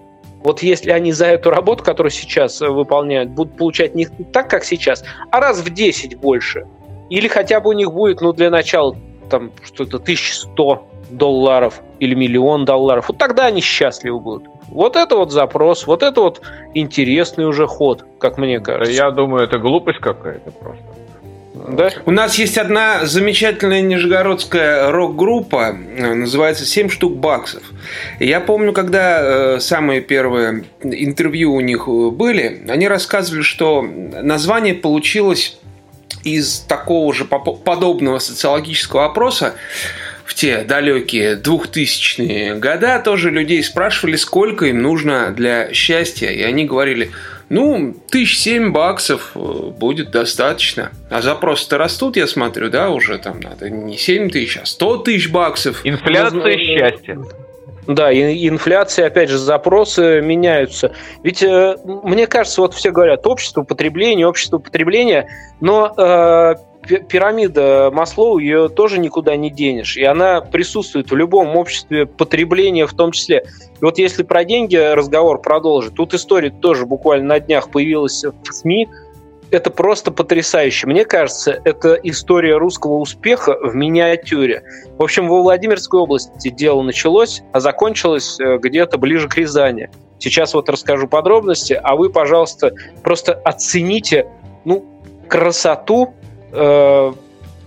вот 0.47 0.61
если 0.63 0.91
они 0.91 1.11
за 1.11 1.25
эту 1.25 1.49
работу, 1.49 1.83
которую 1.83 2.09
сейчас 2.09 2.61
выполняют, 2.61 3.31
будут 3.31 3.57
получать 3.57 3.95
не 3.95 4.05
так, 4.05 4.49
как 4.49 4.63
сейчас, 4.63 5.03
а 5.29 5.41
раз 5.41 5.59
в 5.59 5.69
10 5.69 6.17
больше, 6.19 6.65
или 7.09 7.27
хотя 7.27 7.59
бы 7.59 7.71
у 7.71 7.73
них 7.73 7.91
будет, 7.91 8.21
ну, 8.21 8.31
для 8.31 8.49
начала, 8.49 8.95
там, 9.29 9.51
что-то 9.61 9.97
1100 9.97 10.87
долларов 11.09 11.81
или 11.99 12.15
миллион 12.15 12.63
долларов, 12.63 13.09
вот 13.09 13.17
тогда 13.17 13.47
они 13.47 13.59
счастливы 13.59 14.21
будут. 14.21 14.47
Вот 14.69 14.95
это 14.95 15.17
вот 15.17 15.33
запрос, 15.33 15.85
вот 15.85 16.01
это 16.01 16.21
вот 16.21 16.41
интересный 16.73 17.45
уже 17.45 17.67
ход, 17.67 18.05
как 18.17 18.37
мне 18.37 18.61
кажется. 18.61 18.93
Я 18.93 19.11
думаю, 19.11 19.43
это 19.43 19.57
глупость 19.57 19.99
какая-то 19.99 20.51
просто. 20.51 20.85
Да? 21.67 21.91
У 22.05 22.11
нас 22.11 22.39
есть 22.39 22.57
одна 22.57 23.05
замечательная 23.05 23.81
нижегородская 23.81 24.89
рок-группа, 24.89 25.77
э, 25.77 26.13
называется 26.13 26.65
«Семь 26.65 26.89
штук 26.89 27.17
баксов». 27.17 27.61
Я 28.19 28.39
помню, 28.39 28.71
когда 28.71 29.19
э, 29.21 29.59
самые 29.59 29.99
первые 29.99 30.63
интервью 30.81 31.53
у 31.53 31.59
них 31.59 31.87
э, 31.87 32.09
были, 32.09 32.63
они 32.69 32.87
рассказывали, 32.87 33.41
что 33.41 33.81
название 33.81 34.75
получилось 34.75 35.59
из 36.23 36.59
такого 36.59 37.13
же 37.13 37.25
подобного 37.25 38.19
социологического 38.19 39.05
опроса, 39.05 39.55
в 40.23 40.33
те 40.33 40.59
далекие 40.59 41.35
двухтысячные 41.35 42.55
года 42.55 42.99
тоже 42.99 43.31
людей 43.31 43.63
спрашивали, 43.63 44.17
сколько 44.17 44.65
им 44.65 44.81
нужно 44.81 45.31
для 45.31 45.73
счастья. 45.73 46.29
И 46.29 46.41
они 46.43 46.65
говорили, 46.65 47.11
ну, 47.49 47.93
тысяч 48.09 48.39
семь 48.39 48.71
баксов 48.71 49.31
э, 49.35 49.39
будет 49.39 50.11
достаточно. 50.11 50.91
А 51.09 51.21
запросы-то 51.21 51.77
растут, 51.77 52.17
я 52.17 52.27
смотрю, 52.27 52.69
да, 52.69 52.89
уже 52.89 53.17
там 53.17 53.39
надо 53.39 53.69
не 53.69 53.97
7 53.97 54.29
тысяч, 54.29 54.57
а 54.57 54.65
100 54.65 54.97
тысяч 54.97 55.31
баксов. 55.31 55.81
Инфляция 55.85 56.39
ну, 56.39 56.51
счастья. 56.57 57.19
Да, 57.87 58.11
и 58.11 58.49
инфляция, 58.49 59.07
опять 59.07 59.29
же, 59.29 59.37
запросы 59.37 60.19
меняются. 60.19 60.93
Ведь 61.23 61.41
э, 61.41 61.77
мне 61.85 62.27
кажется, 62.27 62.59
вот 62.61 62.73
все 62.73 62.91
говорят, 62.91 63.25
общество 63.25 63.63
потребления, 63.63 64.27
общество 64.27 64.57
потребления, 64.57 65.29
но 65.61 65.93
э, 65.97 66.55
пирамида 66.87 67.91
Маслоу, 67.93 68.37
ее 68.37 68.69
тоже 68.69 68.99
никуда 68.99 69.35
не 69.35 69.49
денешь. 69.49 69.97
И 69.97 70.03
она 70.03 70.41
присутствует 70.41 71.11
в 71.11 71.15
любом 71.15 71.55
обществе 71.55 72.05
потребления 72.05 72.85
в 72.87 72.93
том 72.93 73.11
числе. 73.11 73.45
И 73.79 73.85
вот 73.85 73.97
если 73.97 74.23
про 74.23 74.43
деньги 74.43 74.75
разговор 74.75 75.41
продолжить, 75.41 75.93
тут 75.93 76.13
история 76.13 76.49
тоже 76.49 76.85
буквально 76.85 77.27
на 77.27 77.39
днях 77.39 77.69
появилась 77.69 78.23
в 78.23 78.53
СМИ, 78.53 78.87
это 79.51 79.69
просто 79.69 80.11
потрясающе. 80.11 80.87
Мне 80.87 81.05
кажется, 81.05 81.59
это 81.63 81.93
история 82.03 82.57
русского 82.57 82.95
успеха 82.95 83.57
в 83.61 83.75
миниатюре. 83.75 84.63
В 84.97 85.03
общем, 85.03 85.27
во 85.27 85.41
Владимирской 85.41 85.99
области 85.99 86.49
дело 86.49 86.81
началось, 86.81 87.41
а 87.53 87.59
закончилось 87.59 88.39
э, 88.39 88.57
где-то 88.57 88.97
ближе 88.97 89.29
к 89.29 89.37
Рязани. 89.37 89.89
Сейчас 90.19 90.53
вот 90.53 90.67
расскажу 90.69 91.07
подробности, 91.07 91.79
а 91.81 91.95
вы, 91.95 92.09
пожалуйста, 92.09 92.73
просто 93.03 93.33
оцените 93.33 94.27
ну, 94.65 94.85
красоту 95.29 96.13
э, 96.57 97.13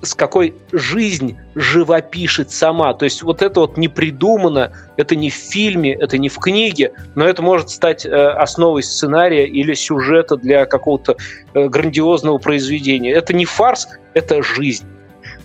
с 0.03 0.15
какой 0.15 0.55
жизнь 0.73 1.39
живопишет 1.55 2.51
сама. 2.51 2.95
То 2.95 3.05
есть 3.05 3.23
вот 3.23 3.43
это 3.43 3.61
вот 3.61 3.77
не 3.77 3.89
придумано, 3.89 4.73
это 4.97 5.15
не 5.15 5.31
в 5.31 5.35
фильме, 5.35 5.95
это 5.95 6.17
не 6.19 6.29
в 6.29 6.39
книге, 6.39 6.93
но 7.15 7.27
это 7.27 7.43
может 7.43 7.71
стать 7.71 8.07
э, 8.07 8.11
основой 8.11 8.83
сценария 8.83 9.47
или 9.47 9.75
сюжета 9.75 10.37
для 10.37 10.65
какого-то 10.67 11.17
э, 11.55 11.69
грандиозного 11.69 12.39
произведения. 12.39 13.13
Это 13.13 13.35
не 13.35 13.45
фарс, 13.45 13.89
это 14.15 14.43
жизнь. 14.43 14.87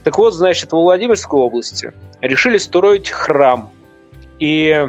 Так 0.04 0.18
вот, 0.18 0.34
значит, 0.34 0.72
в 0.72 0.75
Владимирской 0.75 1.40
области 1.40 1.92
решили 2.22 2.58
строить 2.58 3.10
храм. 3.10 3.72
И 4.40 4.88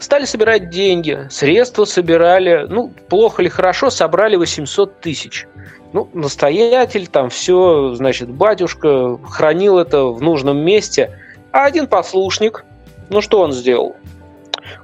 стали 0.00 0.24
собирать 0.24 0.70
деньги, 0.70 1.26
средства 1.30 1.84
собирали, 1.84 2.66
ну, 2.68 2.92
плохо 3.08 3.42
или 3.42 3.48
хорошо, 3.48 3.90
собрали 3.90 4.36
800 4.36 5.00
тысяч– 5.00 5.46
ну, 5.92 6.08
настоятель, 6.12 7.06
там 7.06 7.30
все, 7.30 7.94
значит, 7.94 8.28
батюшка 8.28 9.18
хранил 9.24 9.78
это 9.78 10.04
в 10.04 10.20
нужном 10.20 10.58
месте. 10.58 11.18
А 11.52 11.64
один 11.64 11.86
послушник, 11.86 12.64
ну 13.08 13.20
что 13.20 13.40
он 13.40 13.52
сделал? 13.52 13.96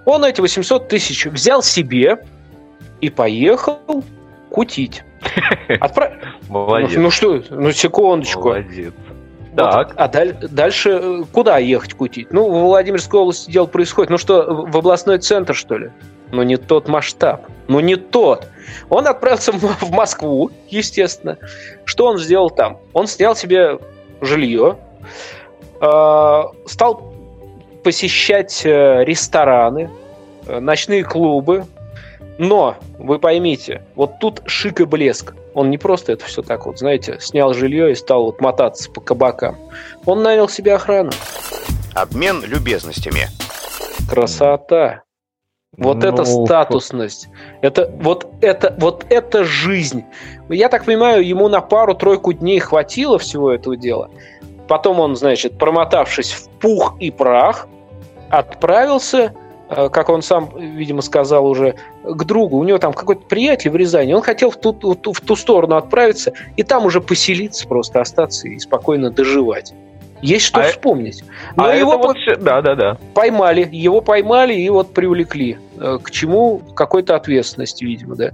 Он 0.04 0.24
эти 0.24 0.40
800 0.40 0.88
тысяч 0.88 1.26
взял 1.26 1.62
себе 1.62 2.24
и 3.00 3.10
поехал 3.10 4.04
кутить. 4.50 5.04
Отправ... 5.80 6.12
Молодец. 6.48 6.92
Ну, 6.96 7.02
ну 7.02 7.10
что, 7.10 7.42
ну 7.50 7.72
секундочку. 7.72 8.48
Молодец. 8.48 8.92
Вот, 9.52 9.70
так. 9.70 9.92
А 9.96 10.08
даль, 10.08 10.36
дальше 10.50 10.90
э, 10.90 11.22
куда 11.30 11.58
ехать 11.58 11.94
кутить? 11.94 12.28
Ну, 12.32 12.48
в 12.48 12.64
Владимирской 12.64 13.20
области 13.20 13.50
дело 13.50 13.66
происходит. 13.66 14.10
Ну 14.10 14.18
что, 14.18 14.66
в 14.66 14.76
областной 14.76 15.18
центр, 15.18 15.54
что 15.54 15.78
ли? 15.78 15.90
Но 16.34 16.42
не 16.42 16.56
тот 16.56 16.88
масштаб, 16.88 17.46
но 17.68 17.80
не 17.80 17.96
тот. 17.96 18.48
Он 18.90 19.06
отправился 19.06 19.52
в 19.52 19.90
Москву, 19.90 20.50
естественно. 20.68 21.38
Что 21.84 22.06
он 22.06 22.18
сделал 22.18 22.50
там? 22.50 22.78
Он 22.92 23.06
снял 23.06 23.36
себе 23.36 23.78
жилье, 24.20 24.78
э, 25.80 26.42
стал 26.66 27.14
посещать 27.82 28.62
э, 28.64 29.04
рестораны, 29.04 29.90
э, 30.46 30.58
ночные 30.58 31.04
клубы. 31.04 31.66
Но, 32.36 32.76
вы 32.98 33.20
поймите, 33.20 33.82
вот 33.94 34.18
тут 34.18 34.42
шик 34.46 34.80
и 34.80 34.84
блеск. 34.84 35.34
Он 35.54 35.70
не 35.70 35.78
просто 35.78 36.12
это 36.12 36.24
все 36.24 36.42
так 36.42 36.66
вот, 36.66 36.80
знаете, 36.80 37.18
снял 37.20 37.54
жилье 37.54 37.92
и 37.92 37.94
стал 37.94 38.24
вот 38.24 38.40
мотаться 38.40 38.90
по 38.90 39.00
кабакам. 39.00 39.56
Он 40.04 40.22
нанял 40.22 40.48
себе 40.48 40.74
охрану. 40.74 41.12
Обмен 41.94 42.42
любезностями. 42.44 43.28
Красота. 44.10 45.04
Вот 45.76 45.98
ну, 45.98 46.08
это 46.08 46.24
статусность. 46.24 47.28
Это 47.60 47.90
вот 48.00 48.28
это 48.40 48.74
вот 48.78 49.06
это 49.08 49.44
жизнь. 49.44 50.04
Я 50.48 50.68
так 50.68 50.84
понимаю, 50.84 51.26
ему 51.26 51.48
на 51.48 51.60
пару-тройку 51.60 52.32
дней 52.32 52.60
хватило 52.60 53.18
всего 53.18 53.50
этого 53.50 53.76
дела. 53.76 54.10
Потом 54.68 55.00
он, 55.00 55.16
значит, 55.16 55.58
промотавшись 55.58 56.32
в 56.32 56.48
пух 56.60 56.96
и 57.00 57.10
прах, 57.10 57.68
отправился, 58.30 59.34
э, 59.68 59.88
как 59.90 60.08
он 60.08 60.22
сам, 60.22 60.50
видимо, 60.56 61.02
сказал 61.02 61.46
уже, 61.46 61.74
к 62.02 62.24
другу. 62.24 62.58
У 62.58 62.64
него 62.64 62.78
там 62.78 62.92
какой-то 62.92 63.22
приятель 63.26 63.70
в 63.70 63.76
Рязани. 63.76 64.12
Он 64.14 64.22
хотел 64.22 64.50
в 64.50 64.56
ту, 64.56 64.72
в 64.72 64.96
ту, 64.96 65.12
в 65.12 65.20
ту 65.20 65.36
сторону 65.36 65.76
отправиться 65.76 66.32
и 66.56 66.62
там 66.62 66.86
уже 66.86 67.00
поселиться, 67.00 67.66
просто 67.68 68.00
остаться 68.00 68.48
и 68.48 68.58
спокойно 68.58 69.10
доживать. 69.10 69.74
Есть 70.24 70.46
что 70.46 70.60
а 70.60 70.62
вспомнить. 70.64 71.22
Но 71.54 71.66
а 71.66 71.74
его 71.74 71.98
вот... 71.98 72.16
да, 72.40 72.62
да, 72.62 72.74
да. 72.74 72.96
поймали, 73.12 73.68
его 73.70 74.00
поймали 74.00 74.54
и 74.54 74.70
вот 74.70 74.94
привлекли. 74.94 75.58
Э, 75.78 75.98
к 76.02 76.10
чему? 76.10 76.62
Какой-то 76.74 77.14
ответственности, 77.14 77.84
видимо, 77.84 78.16
да. 78.16 78.30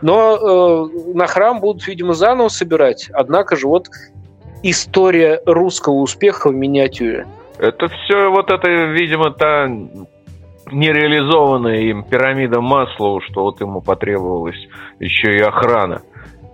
Но 0.00 0.88
э, 0.90 1.12
на 1.12 1.26
храм 1.26 1.60
будут, 1.60 1.86
видимо, 1.86 2.14
заново 2.14 2.48
собирать. 2.48 3.10
Однако 3.12 3.56
же 3.56 3.66
вот 3.66 3.88
история 4.62 5.42
русского 5.44 5.96
успеха 5.96 6.48
в 6.48 6.54
миниатюре. 6.54 7.26
Это 7.58 7.88
все 7.88 8.30
вот 8.30 8.50
это, 8.50 8.66
видимо, 8.66 9.30
та 9.30 9.68
нереализованная 10.72 11.80
им 11.80 12.04
пирамида 12.04 12.62
Маслоу, 12.62 13.20
что 13.20 13.42
вот 13.42 13.60
ему 13.60 13.82
потребовалась 13.82 14.66
еще 14.98 15.36
и 15.36 15.40
охрана. 15.40 16.00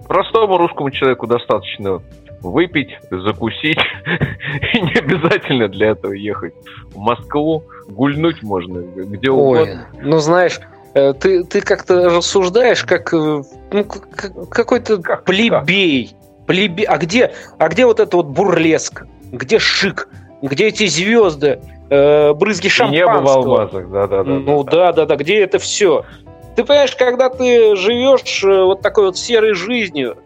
Простому 0.09 0.59
русскому 0.59 0.91
человеку 0.91 1.29
достаточно 1.29 2.01
выпить, 2.45 2.99
закусить. 3.11 3.79
И 4.75 4.81
не 4.81 4.95
обязательно 4.95 5.69
для 5.69 5.91
этого 5.91 6.13
ехать 6.13 6.55
в 6.93 6.99
Москву. 6.99 7.65
Гульнуть 7.89 8.43
можно 8.43 8.81
где 8.81 9.31
Ой, 9.31 9.63
угодно. 9.63 9.87
Ну, 10.03 10.19
знаешь, 10.19 10.61
э, 10.95 11.13
ты, 11.15 11.45
ты 11.45 11.61
как-то 11.61 12.11
рассуждаешь, 12.11 12.85
как 12.85 13.13
э, 13.13 13.43
ну, 13.73 13.85
какой-то 13.85 14.99
как, 14.99 15.25
плебей. 15.25 16.09
Как? 16.09 16.47
Плебей. 16.47 16.87
А 16.87 16.99
где, 16.99 17.33
а 17.59 17.69
где 17.69 17.87
вот 17.87 18.01
это 18.01 18.17
вот 18.17 18.27
бурлеск? 18.27 19.05
Где 19.33 19.59
шик? 19.59 20.09
Где 20.43 20.69
эти 20.69 20.87
звезды? 20.87 21.61
Э, 21.91 22.33
брызги 22.35 22.69
шампанского? 22.69 23.17
небо 23.17 23.27
в 23.27 23.29
алмазах, 23.29 23.91
да-да-да. 23.91 24.31
Ну 24.31 24.63
да-да-да, 24.63 25.17
где 25.17 25.41
это 25.41 25.59
все? 25.59 26.05
Ты 26.57 26.65
понимаешь, 26.65 26.95
когда 26.95 27.31
ты 27.31 27.75
живешь 27.75 28.43
вот 28.43 28.81
такой 28.81 29.07
вот 29.07 29.19
серой 29.19 29.55
жизнью, 29.55 30.17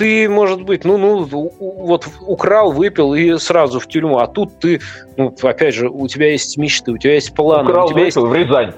ты, 0.00 0.30
может 0.30 0.62
быть, 0.62 0.86
ну, 0.86 0.96
ну, 0.96 1.28
вот 1.58 2.08
украл, 2.22 2.72
выпил 2.72 3.12
и 3.12 3.36
сразу 3.36 3.80
в 3.80 3.86
тюрьму, 3.86 4.16
а 4.16 4.26
тут 4.26 4.58
ты, 4.58 4.80
ну, 5.18 5.34
опять 5.42 5.74
же, 5.74 5.90
у 5.90 6.08
тебя 6.08 6.30
есть 6.30 6.56
мечты, 6.56 6.92
у 6.92 6.96
тебя 6.96 7.12
есть 7.12 7.34
планы. 7.34 7.68
Украл, 7.68 7.88
у 7.88 7.90
тебя 7.90 8.04
выпил, 8.04 8.24
есть... 8.24 8.32
в 8.32 8.34
Рязань. 8.34 8.72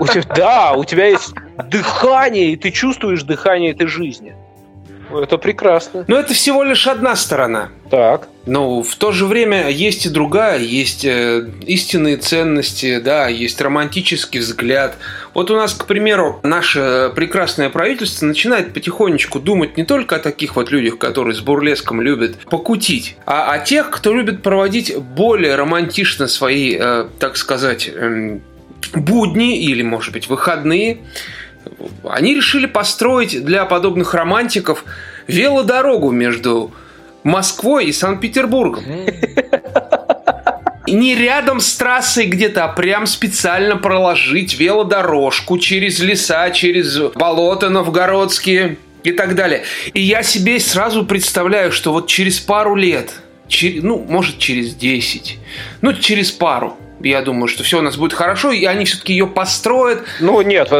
У 0.00 0.06
тебя, 0.06 0.22
да, 0.34 0.72
у 0.72 0.84
тебя 0.84 1.08
есть 1.08 1.34
дыхание, 1.70 2.52
и 2.52 2.56
ты 2.56 2.70
чувствуешь 2.70 3.24
дыхание 3.24 3.72
этой 3.72 3.88
жизни. 3.88 4.34
Это 5.10 5.38
прекрасно. 5.38 6.04
Но 6.06 6.18
это 6.18 6.34
всего 6.34 6.62
лишь 6.62 6.86
одна 6.86 7.16
сторона. 7.16 7.70
Так. 7.90 8.28
Но 8.46 8.82
в 8.82 8.96
то 8.96 9.12
же 9.12 9.26
время 9.26 9.68
есть 9.68 10.06
и 10.06 10.08
другая, 10.08 10.58
есть 10.58 11.04
э, 11.04 11.46
истинные 11.66 12.16
ценности, 12.16 12.98
да, 12.98 13.28
есть 13.28 13.60
романтический 13.60 14.40
взгляд. 14.40 14.96
Вот 15.34 15.50
у 15.50 15.56
нас, 15.56 15.74
к 15.74 15.86
примеру, 15.86 16.40
наше 16.42 17.12
прекрасное 17.14 17.68
правительство 17.68 18.26
начинает 18.26 18.72
потихонечку 18.72 19.38
думать 19.40 19.76
не 19.76 19.84
только 19.84 20.16
о 20.16 20.18
таких 20.18 20.56
вот 20.56 20.70
людях, 20.70 20.98
которые 20.98 21.34
с 21.34 21.40
бурлеском 21.40 22.00
любят 22.00 22.36
покутить, 22.50 23.16
а 23.26 23.52
о 23.52 23.58
тех, 23.58 23.90
кто 23.90 24.14
любит 24.14 24.42
проводить 24.42 24.96
более 24.96 25.54
романтично 25.54 26.26
свои, 26.26 26.76
э, 26.78 27.06
так 27.18 27.36
сказать, 27.36 27.90
э, 27.92 28.38
будни 28.94 29.62
или, 29.62 29.82
может 29.82 30.12
быть, 30.12 30.28
выходные. 30.28 30.98
Они 32.04 32.34
решили 32.34 32.66
построить 32.66 33.44
для 33.44 33.64
подобных 33.64 34.14
романтиков 34.14 34.84
велодорогу 35.26 36.10
между 36.10 36.72
Москвой 37.24 37.86
и 37.86 37.92
Санкт-Петербургом. 37.92 38.84
Не 40.86 41.14
рядом 41.14 41.60
с 41.60 41.76
трассой 41.76 42.26
где-то, 42.26 42.64
а 42.64 42.68
прям 42.68 43.06
специально 43.06 43.76
проложить 43.76 44.58
велодорожку 44.58 45.58
через 45.58 45.98
леса, 46.00 46.50
через 46.50 46.98
болота 47.14 47.68
новгородские 47.68 48.78
и 49.04 49.12
так 49.12 49.34
далее. 49.34 49.64
И 49.92 50.00
я 50.00 50.22
себе 50.22 50.58
сразу 50.58 51.04
представляю, 51.04 51.72
что 51.72 51.92
вот 51.92 52.06
через 52.06 52.40
пару 52.40 52.74
лет, 52.74 53.12
ну, 53.82 53.98
может, 54.08 54.38
через 54.38 54.74
10, 54.74 55.38
ну, 55.82 55.92
через 55.92 56.32
пару, 56.32 56.78
я 57.00 57.22
думаю, 57.22 57.48
что 57.48 57.62
все 57.62 57.78
у 57.78 57.82
нас 57.82 57.96
будет 57.96 58.12
хорошо, 58.12 58.50
и 58.50 58.64
они 58.64 58.84
все-таки 58.84 59.12
ее 59.12 59.26
построят. 59.26 60.04
Ну, 60.20 60.40
нет, 60.42 60.70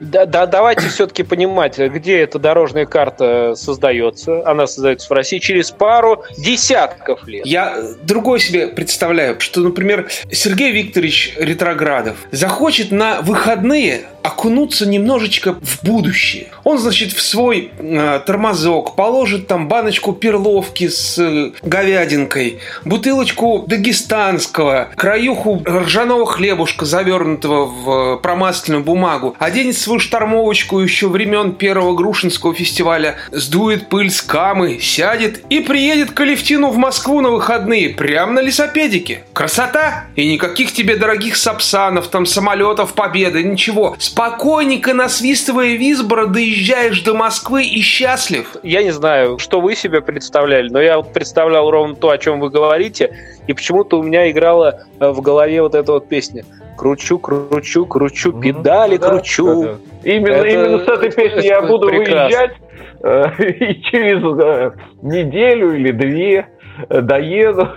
Да, 0.00 0.26
да, 0.26 0.46
давайте 0.46 0.88
все-таки 0.88 1.22
понимать, 1.22 1.78
где 1.78 2.18
эта 2.18 2.38
дорожная 2.38 2.84
карта 2.84 3.54
создается. 3.54 4.46
Она 4.48 4.66
создается 4.66 5.08
в 5.08 5.12
России 5.12 5.38
через 5.38 5.70
пару 5.70 6.24
десятков 6.36 7.26
лет. 7.26 7.46
Я 7.46 7.80
другой 8.02 8.40
себе 8.40 8.68
представляю, 8.68 9.38
что, 9.40 9.60
например, 9.60 10.08
Сергей 10.30 10.72
Викторович 10.72 11.36
Ретроградов 11.38 12.16
захочет 12.32 12.90
на 12.90 13.20
выходные 13.22 14.02
окунуться 14.24 14.88
немножечко 14.88 15.54
в 15.60 15.84
будущее. 15.84 16.46
Он, 16.64 16.78
значит, 16.78 17.12
в 17.12 17.20
свой 17.20 17.70
э, 17.78 18.20
тормозок 18.24 18.96
положит 18.96 19.46
там 19.48 19.68
баночку 19.68 20.14
перловки 20.14 20.88
с 20.88 21.18
э, 21.18 21.52
говядинкой, 21.62 22.58
бутылочку 22.86 23.64
дагестанского, 23.66 24.88
краюху 24.96 25.62
ржаного 25.68 26.24
хлебушка, 26.24 26.86
завернутого 26.86 27.66
в 27.66 27.90
э, 27.90 28.16
промасленную 28.22 28.82
бумагу, 28.82 29.36
оденет 29.38 29.76
свою 29.76 30.00
штормовочку 30.00 30.80
еще 30.80 31.08
времен 31.08 31.52
первого 31.52 31.94
Грушинского 31.94 32.54
фестиваля, 32.54 33.16
сдует 33.30 33.90
пыль 33.90 34.10
с 34.10 34.22
камы, 34.22 34.78
сядет 34.80 35.42
и 35.50 35.60
приедет 35.60 36.12
к 36.12 36.20
Алевтину 36.20 36.70
в 36.70 36.78
Москву 36.78 37.20
на 37.20 37.30
выходные, 37.30 37.90
прямо 37.90 38.32
на 38.32 38.40
лесопедике. 38.40 39.24
Красота! 39.34 40.06
И 40.16 40.32
никаких 40.32 40.72
тебе 40.72 40.96
дорогих 40.96 41.36
сапсанов, 41.36 42.08
там 42.08 42.24
самолетов, 42.24 42.94
победы, 42.94 43.42
ничего. 43.42 43.94
Спокойненько 44.14 44.94
насвистывая 44.94 45.74
Визбора, 45.74 46.26
доезжаешь 46.26 47.02
до 47.02 47.14
Москвы 47.14 47.64
и 47.64 47.80
счастлив. 47.80 48.56
Я 48.62 48.84
не 48.84 48.92
знаю, 48.92 49.40
что 49.40 49.60
вы 49.60 49.74
себе 49.74 50.00
представляли, 50.02 50.68
но 50.68 50.80
я 50.80 50.98
вот 50.98 51.12
представлял 51.12 51.68
ровно 51.68 51.96
то, 51.96 52.10
о 52.10 52.18
чем 52.18 52.38
вы 52.38 52.48
говорите, 52.48 53.18
и 53.48 53.52
почему-то 53.52 53.98
у 53.98 54.04
меня 54.04 54.30
играла 54.30 54.84
э, 55.00 55.08
в 55.10 55.20
голове 55.20 55.60
вот 55.62 55.74
эта 55.74 55.90
вот 55.90 56.08
песня– 56.08 56.44
кручу, 56.76 57.18
кручу, 57.18 57.86
кручу, 57.86 58.32
педали 58.32 58.98
да, 58.98 59.08
кручу. 59.08 59.62
Да, 59.62 59.68
да. 59.72 60.10
Именно, 60.10 60.32
это, 60.34 60.46
именно 60.46 60.78
с 60.78 60.88
этой 60.88 61.10
песней 61.10 61.46
я 61.48 61.62
буду 61.62 61.88
прекрасно. 61.88 62.22
выезжать, 62.22 62.56
э, 63.02 63.42
и 63.42 63.82
через 63.82 64.22
э, 64.22 64.72
неделю 65.02 65.74
или 65.74 65.90
две 65.90 66.48
э, 66.88 67.00
доеду. 67.00 67.68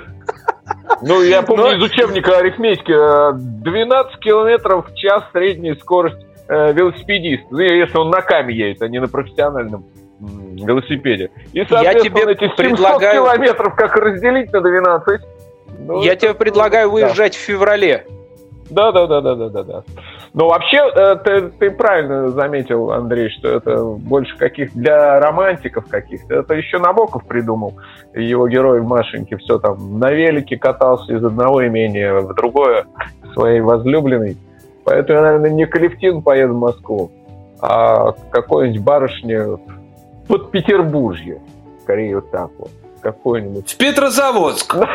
Ну, 1.01 1.24
я 1.24 1.41
помню 1.41 1.63
Но... 1.63 1.74
из 1.74 1.84
учебника 1.84 2.38
арифметики, 2.38 2.94
12 3.34 4.20
километров 4.20 4.88
в 4.89 4.96
час 4.96 5.24
средняя 5.32 5.75
скорость 5.75 6.26
э, 6.48 6.74
велосипедист. 6.74 7.44
Ну, 7.50 7.60
если 7.60 7.98
он 7.98 8.10
на 8.10 8.22
каме 8.22 8.56
едет, 8.56 8.82
а 8.82 8.88
не 8.88 9.00
на 9.00 9.08
профессиональном 9.08 9.86
велосипеде. 10.20 11.30
И, 11.54 11.63
соответственно, 11.63 11.84
я 11.84 12.00
тебе 12.00 12.32
эти 12.32 12.39
700 12.39 12.56
предлагаю... 12.58 13.24
километров 13.24 13.75
как 13.75 13.96
разделить 13.96 14.51
на 14.51 14.62
12? 14.62 15.22
Ну, 15.80 16.01
я 16.01 16.16
тебе 16.16 16.34
предлагаю 16.34 16.89
выезжать 16.89 17.34
да. 17.34 17.38
в 17.38 17.42
феврале. 17.42 18.06
Да, 18.70 18.92
да, 18.92 19.08
да, 19.08 19.22
да, 19.22 19.36
да, 19.36 19.50
да, 19.50 19.63
да. 19.63 19.84
Но 20.34 20.50
вообще 20.50 20.77
э, 20.77 21.16
ты, 21.24 21.50
ты 21.50 21.72
правильно 21.72 22.30
заметил, 22.30 22.92
Андрей, 22.92 23.30
что 23.30 23.50
это 23.50 23.84
больше 23.84 24.38
каких 24.38 24.74
для 24.74 25.20
романтиков 25.20 25.88
каких-то. 25.88 26.36
Это 26.36 26.54
еще 26.54 26.77
Набоков 26.77 27.25
придумал. 27.25 27.75
Его 28.13 28.48
герой 28.48 28.82
в 28.82 28.88
Машеньке 28.88 29.38
все 29.38 29.58
там 29.58 30.00
на 30.00 30.12
велике 30.12 30.58
катался 30.58 31.13
из 31.13 31.24
одного 31.24 31.66
имения 31.66 32.13
в 32.13 32.34
другое 32.36 32.86
своей 33.34 33.62
возлюбленной. 33.62 34.38
Поэтому 34.88 35.20
я, 35.20 35.25
наверное, 35.25 35.50
не 35.50 35.65
Калифтин 35.65 36.22
поеду 36.22 36.53
в 36.53 36.60
Москву, 36.60 37.12
а 37.60 38.13
какой-нибудь 38.32 38.82
барышне 38.82 39.58
под 40.29 40.50
Петербуржье. 40.50 41.41
Скорее 41.84 42.15
вот 42.15 42.32
так 42.32 42.50
вот 42.58 42.72
какой-нибудь. 43.01 43.70
В 43.70 43.77
Петрозаводск. 43.77 44.77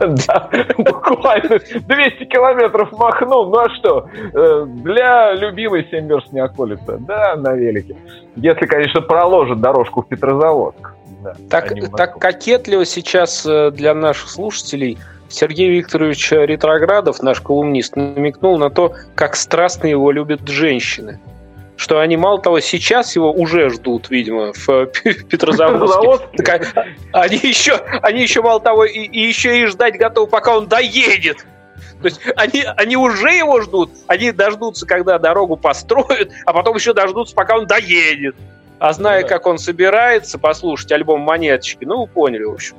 Да, 0.00 0.50
буквально 0.76 1.58
200 1.58 2.24
километров 2.26 2.92
махнул. 2.92 3.46
Ну 3.46 3.58
а 3.58 3.70
что, 3.70 4.06
э, 4.34 4.66
для 4.66 5.32
любимой 5.32 5.86
7 5.90 6.06
верст 6.06 6.30
не 6.32 6.40
околится. 6.40 6.98
Да, 6.98 7.36
на 7.36 7.54
велике. 7.54 7.96
Если, 8.36 8.66
конечно, 8.66 9.00
проложит 9.00 9.62
дорожку 9.62 10.02
в 10.02 10.08
Петрозаводск. 10.08 10.92
так, 11.48 11.72
а 11.72 11.96
так 11.96 12.18
кокетливо 12.18 12.84
сейчас 12.84 13.46
э, 13.46 13.70
для 13.70 13.94
наших 13.94 14.28
слушателей 14.28 14.98
Сергей 15.28 15.70
Викторович 15.70 16.32
Ретроградов, 16.32 17.22
наш 17.22 17.40
колумнист, 17.40 17.96
намекнул 17.96 18.58
на 18.58 18.70
то, 18.70 18.94
как 19.14 19.36
страстно 19.36 19.86
его 19.86 20.10
любят 20.10 20.46
женщины 20.48 21.20
что 21.76 22.00
они, 22.00 22.16
мало 22.16 22.40
того, 22.40 22.60
сейчас 22.60 23.14
его 23.16 23.30
уже 23.30 23.68
ждут, 23.70 24.10
видимо, 24.10 24.52
в 24.54 24.86
Петрозаводске. 25.28 26.62
они 27.12 27.36
еще, 27.36 27.74
они 28.02 28.22
еще, 28.22 28.42
мало 28.42 28.60
того, 28.60 28.84
и, 28.84 29.00
и 29.00 29.20
еще 29.20 29.60
и 29.60 29.66
ждать 29.66 29.98
готовы, 29.98 30.26
пока 30.26 30.56
он 30.56 30.68
доедет. 30.68 31.46
То 32.00 32.08
есть 32.08 32.20
они, 32.36 32.64
они 32.76 32.96
уже 32.96 33.30
его 33.30 33.60
ждут, 33.60 33.90
они 34.06 34.32
дождутся, 34.32 34.86
когда 34.86 35.18
дорогу 35.18 35.56
построят, 35.56 36.30
а 36.44 36.52
потом 36.52 36.76
еще 36.76 36.92
дождутся, 36.92 37.34
пока 37.34 37.56
он 37.56 37.66
доедет. 37.66 38.36
А 38.78 38.92
зная, 38.92 39.22
да. 39.22 39.28
как 39.28 39.46
он 39.46 39.58
собирается 39.58 40.38
послушать 40.38 40.92
альбом 40.92 41.20
«Монеточки», 41.20 41.84
ну, 41.84 42.02
вы 42.02 42.06
поняли, 42.06 42.44
в 42.44 42.52
общем. 42.52 42.76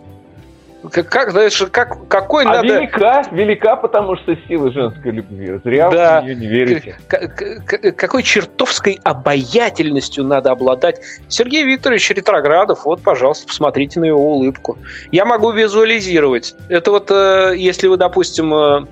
Как, 0.91 1.09
как 1.09 1.31
знаешь, 1.31 1.57
как, 1.71 2.07
какой 2.07 2.45
а 2.45 2.49
надо... 2.49 2.67
велика, 2.67 3.23
велика, 3.31 3.75
потому 3.75 4.15
что 4.17 4.35
сила 4.47 4.71
женской 4.71 5.11
любви. 5.11 5.59
Зря 5.63 5.89
да. 5.89 6.21
вы 6.21 6.21
в 6.21 6.25
нее 6.25 6.35
не 6.35 6.47
верите. 6.47 6.97
К- 7.07 7.91
какой 7.93 8.23
чертовской 8.23 8.99
обаятельностью 9.03 10.23
надо 10.23 10.51
обладать. 10.51 11.01
Сергей 11.27 11.63
Викторович 11.63 12.11
Ретроградов, 12.11 12.85
вот, 12.85 13.01
пожалуйста, 13.01 13.47
посмотрите 13.47 13.99
на 13.99 14.05
его 14.05 14.33
улыбку. 14.33 14.77
Я 15.11 15.25
могу 15.25 15.51
визуализировать. 15.51 16.55
Это 16.69 16.91
вот, 16.91 17.11
э, 17.11 17.53
если 17.57 17.87
вы, 17.87 17.97
допустим, 17.97 18.53
э, 18.53 18.85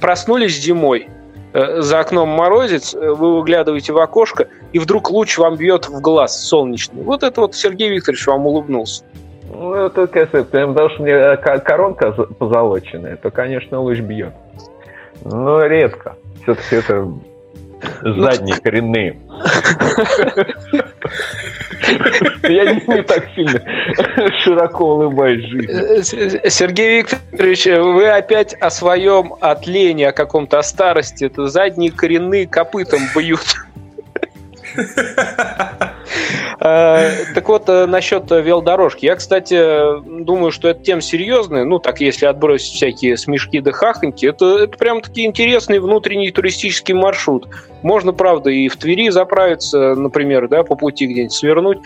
проснулись 0.00 0.58
зимой, 0.58 1.08
э, 1.52 1.80
за 1.80 2.00
окном 2.00 2.28
морозец, 2.28 2.94
вы 2.94 3.36
выглядываете 3.36 3.92
в 3.92 3.98
окошко, 3.98 4.48
и 4.72 4.78
вдруг 4.78 5.10
луч 5.10 5.38
вам 5.38 5.56
бьет 5.56 5.88
в 5.88 6.00
глаз 6.00 6.44
солнечный. 6.46 7.02
Вот 7.02 7.22
это 7.22 7.40
вот 7.40 7.54
Сергей 7.54 7.90
Викторович 7.90 8.26
вам 8.26 8.46
улыбнулся. 8.46 9.04
Ну, 9.54 9.72
это, 9.72 10.06
конечно, 10.08 10.42
потому 10.42 10.90
что 10.90 11.02
у 11.02 11.06
меня 11.06 11.36
коронка 11.36 12.10
позолоченная, 12.12 13.16
то, 13.16 13.30
конечно, 13.30 13.80
луч 13.80 14.00
бьет. 14.00 14.34
Но 15.24 15.64
редко. 15.64 16.16
Все-таки 16.42 16.76
это 16.76 17.08
задние 18.02 18.56
коренные. 18.60 19.18
Я 22.42 22.72
не, 22.72 23.02
так 23.02 23.28
сильно 23.34 23.60
широко 24.42 24.96
улыбаюсь 24.96 25.44
жизни. 25.44 26.48
Сергей 26.48 27.02
Викторович, 27.02 27.66
вы 27.66 28.08
опять 28.08 28.54
о 28.54 28.70
своем 28.70 29.34
отлении, 29.40 30.06
о 30.06 30.12
каком-то 30.12 30.58
о 30.58 30.62
старости. 30.62 31.24
Это 31.24 31.46
задние 31.46 31.92
коренные 31.92 32.46
копытом 32.48 33.00
бьют. 33.14 33.54
Э, 36.66 37.26
так 37.34 37.46
вот, 37.50 37.68
э, 37.68 37.84
насчет 37.84 38.30
велодорожки. 38.30 39.04
Я, 39.04 39.16
кстати, 39.16 40.00
думаю, 40.24 40.50
что 40.50 40.68
это 40.68 40.82
тема 40.82 41.02
серьезная. 41.02 41.64
Ну, 41.64 41.78
так, 41.78 42.00
если 42.00 42.24
отбросить 42.24 42.72
всякие 42.74 43.18
смешки 43.18 43.60
да 43.60 43.70
хахоньки, 43.72 44.24
это, 44.24 44.60
это 44.60 44.78
прям 44.78 45.02
таки 45.02 45.26
интересный 45.26 45.78
внутренний 45.78 46.30
туристический 46.30 46.94
маршрут. 46.94 47.48
Можно, 47.82 48.14
правда, 48.14 48.48
и 48.48 48.68
в 48.68 48.78
Твери 48.78 49.10
заправиться, 49.10 49.94
например, 49.94 50.48
да, 50.48 50.62
по 50.62 50.74
пути 50.74 51.06
где-нибудь 51.06 51.34
свернуть. 51.34 51.78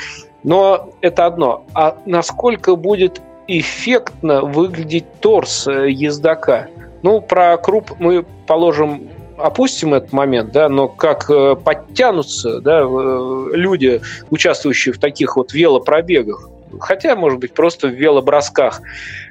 Но 0.45 0.91
это 1.01 1.27
одно. 1.27 1.65
А 1.75 1.97
насколько 2.07 2.77
будет 2.77 3.21
эффектно 3.49 4.43
выглядеть 4.43 5.07
торс 5.21 5.67
э, 5.67 5.91
ездока? 5.91 6.69
Ну, 7.03 7.21
про 7.21 7.57
круп 7.57 7.95
мы 7.99 8.25
положим 8.47 9.09
опустим 9.39 9.95
этот 9.95 10.13
момент, 10.13 10.53
да, 10.53 10.69
но 10.69 10.89
как 10.89 11.31
э, 11.31 11.57
подтянутся 11.57 12.61
да, 12.61 12.81
э, 12.81 13.47
люди, 13.53 14.01
участвующие 14.31 14.93
в 14.93 14.99
таких 14.99 15.37
вот 15.37 15.53
велопробегах, 15.53 16.49
хотя, 16.81 17.17
может 17.17 17.39
быть, 17.39 17.55
просто 17.55 17.89
в 17.89 17.93
велобросках, 17.93 18.83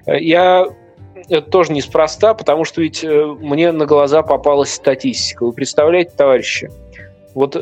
я 0.06 0.68
это 1.30 1.50
тоже 1.50 1.74
неспроста, 1.74 2.34
потому 2.34 2.64
что 2.64 2.82
ведь 2.82 3.04
э, 3.04 3.26
мне 3.40 3.72
на 3.72 3.86
глаза 3.86 4.22
попалась 4.24 4.74
статистика. 4.74 5.46
Вы 5.46 5.52
представляете, 5.52 6.12
товарищи, 6.16 6.70
вот 7.34 7.58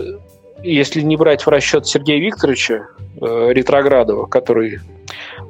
если 0.61 1.01
не 1.01 1.17
брать 1.17 1.45
в 1.45 1.49
расчет 1.49 1.87
Сергея 1.87 2.19
Викторовича 2.19 2.87
э, 3.21 3.49
Ретроградова, 3.51 4.25
который 4.25 4.79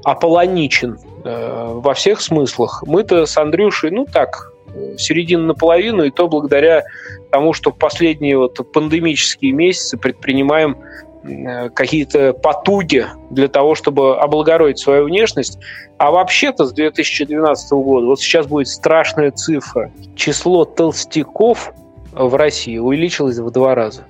аполлоничен 0.04 0.98
э, 1.24 1.66
во 1.74 1.94
всех 1.94 2.22
смыслах, 2.22 2.84
мы-то 2.86 3.26
с 3.26 3.38
Андрюшей, 3.38 3.92
ну 3.92 4.06
так, 4.06 4.52
середина 4.98 5.44
наполовину, 5.48 6.04
и 6.04 6.12
то 6.12 6.28
благодаря 6.28 6.84
тому, 7.32 7.54
что 7.54 7.72
в 7.72 7.78
последние 7.78 8.38
вот 8.38 8.60
пандемические 8.72 9.52
месяцы 9.52 9.98
предпринимаем 9.98 10.78
э, 11.24 11.70
какие-то 11.70 12.34
потуги 12.34 13.08
для 13.30 13.48
того, 13.48 13.76
чтобы 13.76 14.18
облагородить 14.18 14.80
свою 14.80 15.06
внешность. 15.06 15.60
А 15.98 16.12
вообще-то 16.12 16.66
с 16.66 16.74
2012 16.74 17.72
года, 17.72 18.08
вот 18.08 18.20
сейчас 18.20 18.48
будет 18.48 18.68
страшная 18.68 19.32
цифра, 19.32 19.92
число 20.16 20.66
толстяков 20.66 21.74
в 22.12 22.36
России 22.36 22.78
увеличилось 22.78 23.38
в 23.38 23.52
два 23.52 23.76
раза. 23.76 24.06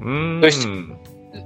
Mm-hmm. 0.00 0.40
То 0.40 0.46
есть, 0.46 0.68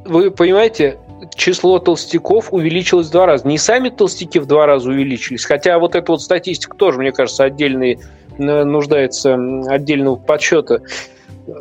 вы 0.07 0.31
понимаете, 0.31 0.99
число 1.35 1.79
толстяков 1.79 2.53
увеличилось 2.53 3.09
в 3.09 3.13
два 3.13 3.27
раза. 3.27 3.47
Не 3.47 3.59
сами 3.59 3.89
толстяки 3.89 4.39
в 4.39 4.47
два 4.47 4.67
раза 4.67 4.91
увеличились, 4.91 5.45
хотя 5.45 5.79
вот 5.79 5.95
эта 5.95 6.13
вот 6.13 6.23
статистика 6.23 6.77
тоже, 6.77 6.99
мне 6.99 7.13
кажется, 7.13 7.45
отдельные 7.45 7.99
нуждается 8.39 9.35
отдельного 9.69 10.17
подсчета. 10.17 10.83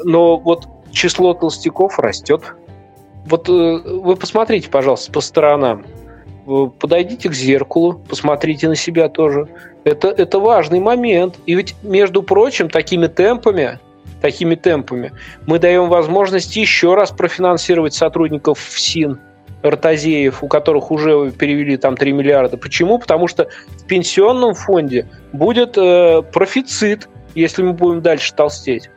Но 0.03 0.37
вот 0.37 0.67
число 0.91 1.33
толстяков 1.33 1.99
растет. 1.99 2.41
Вот 3.25 3.49
э, 3.49 3.51
вы 3.51 4.15
посмотрите, 4.15 4.69
пожалуйста, 4.69 5.11
по 5.11 5.21
сторонам. 5.21 5.85
Подойдите 6.79 7.29
к 7.29 7.33
зеркалу, 7.33 7.93
посмотрите 8.07 8.67
на 8.67 8.75
себя 8.75 9.09
тоже. 9.09 9.47
Это, 9.83 10.09
это 10.09 10.39
важный 10.39 10.79
момент. 10.79 11.39
И 11.45 11.55
ведь, 11.55 11.75
между 11.81 12.21
прочим, 12.21 12.69
такими 12.69 13.07
темпами, 13.07 13.79
такими 14.21 14.55
темпами 14.55 15.11
мы 15.47 15.59
даем 15.59 15.89
возможность 15.89 16.55
еще 16.55 16.93
раз 16.93 17.11
профинансировать 17.11 17.93
сотрудников 17.93 18.59
ФСИН, 18.59 19.19
ротозеев, 19.69 20.43
у 20.43 20.47
которых 20.47 20.91
уже 20.91 21.31
перевели 21.31 21.77
там 21.77 21.97
3 21.97 22.11
миллиарда. 22.13 22.57
Почему? 22.57 22.99
Потому 22.99 23.27
что 23.27 23.49
в 23.77 23.85
пенсионном 23.85 24.53
фонде 24.53 25.07
будет 25.33 25.77
э, 25.77 26.21
профицит, 26.21 27.09
если 27.33 27.63
мы 27.63 27.73
будем 27.73 28.01
дальше 28.01 28.33
толстеть. 28.33 28.89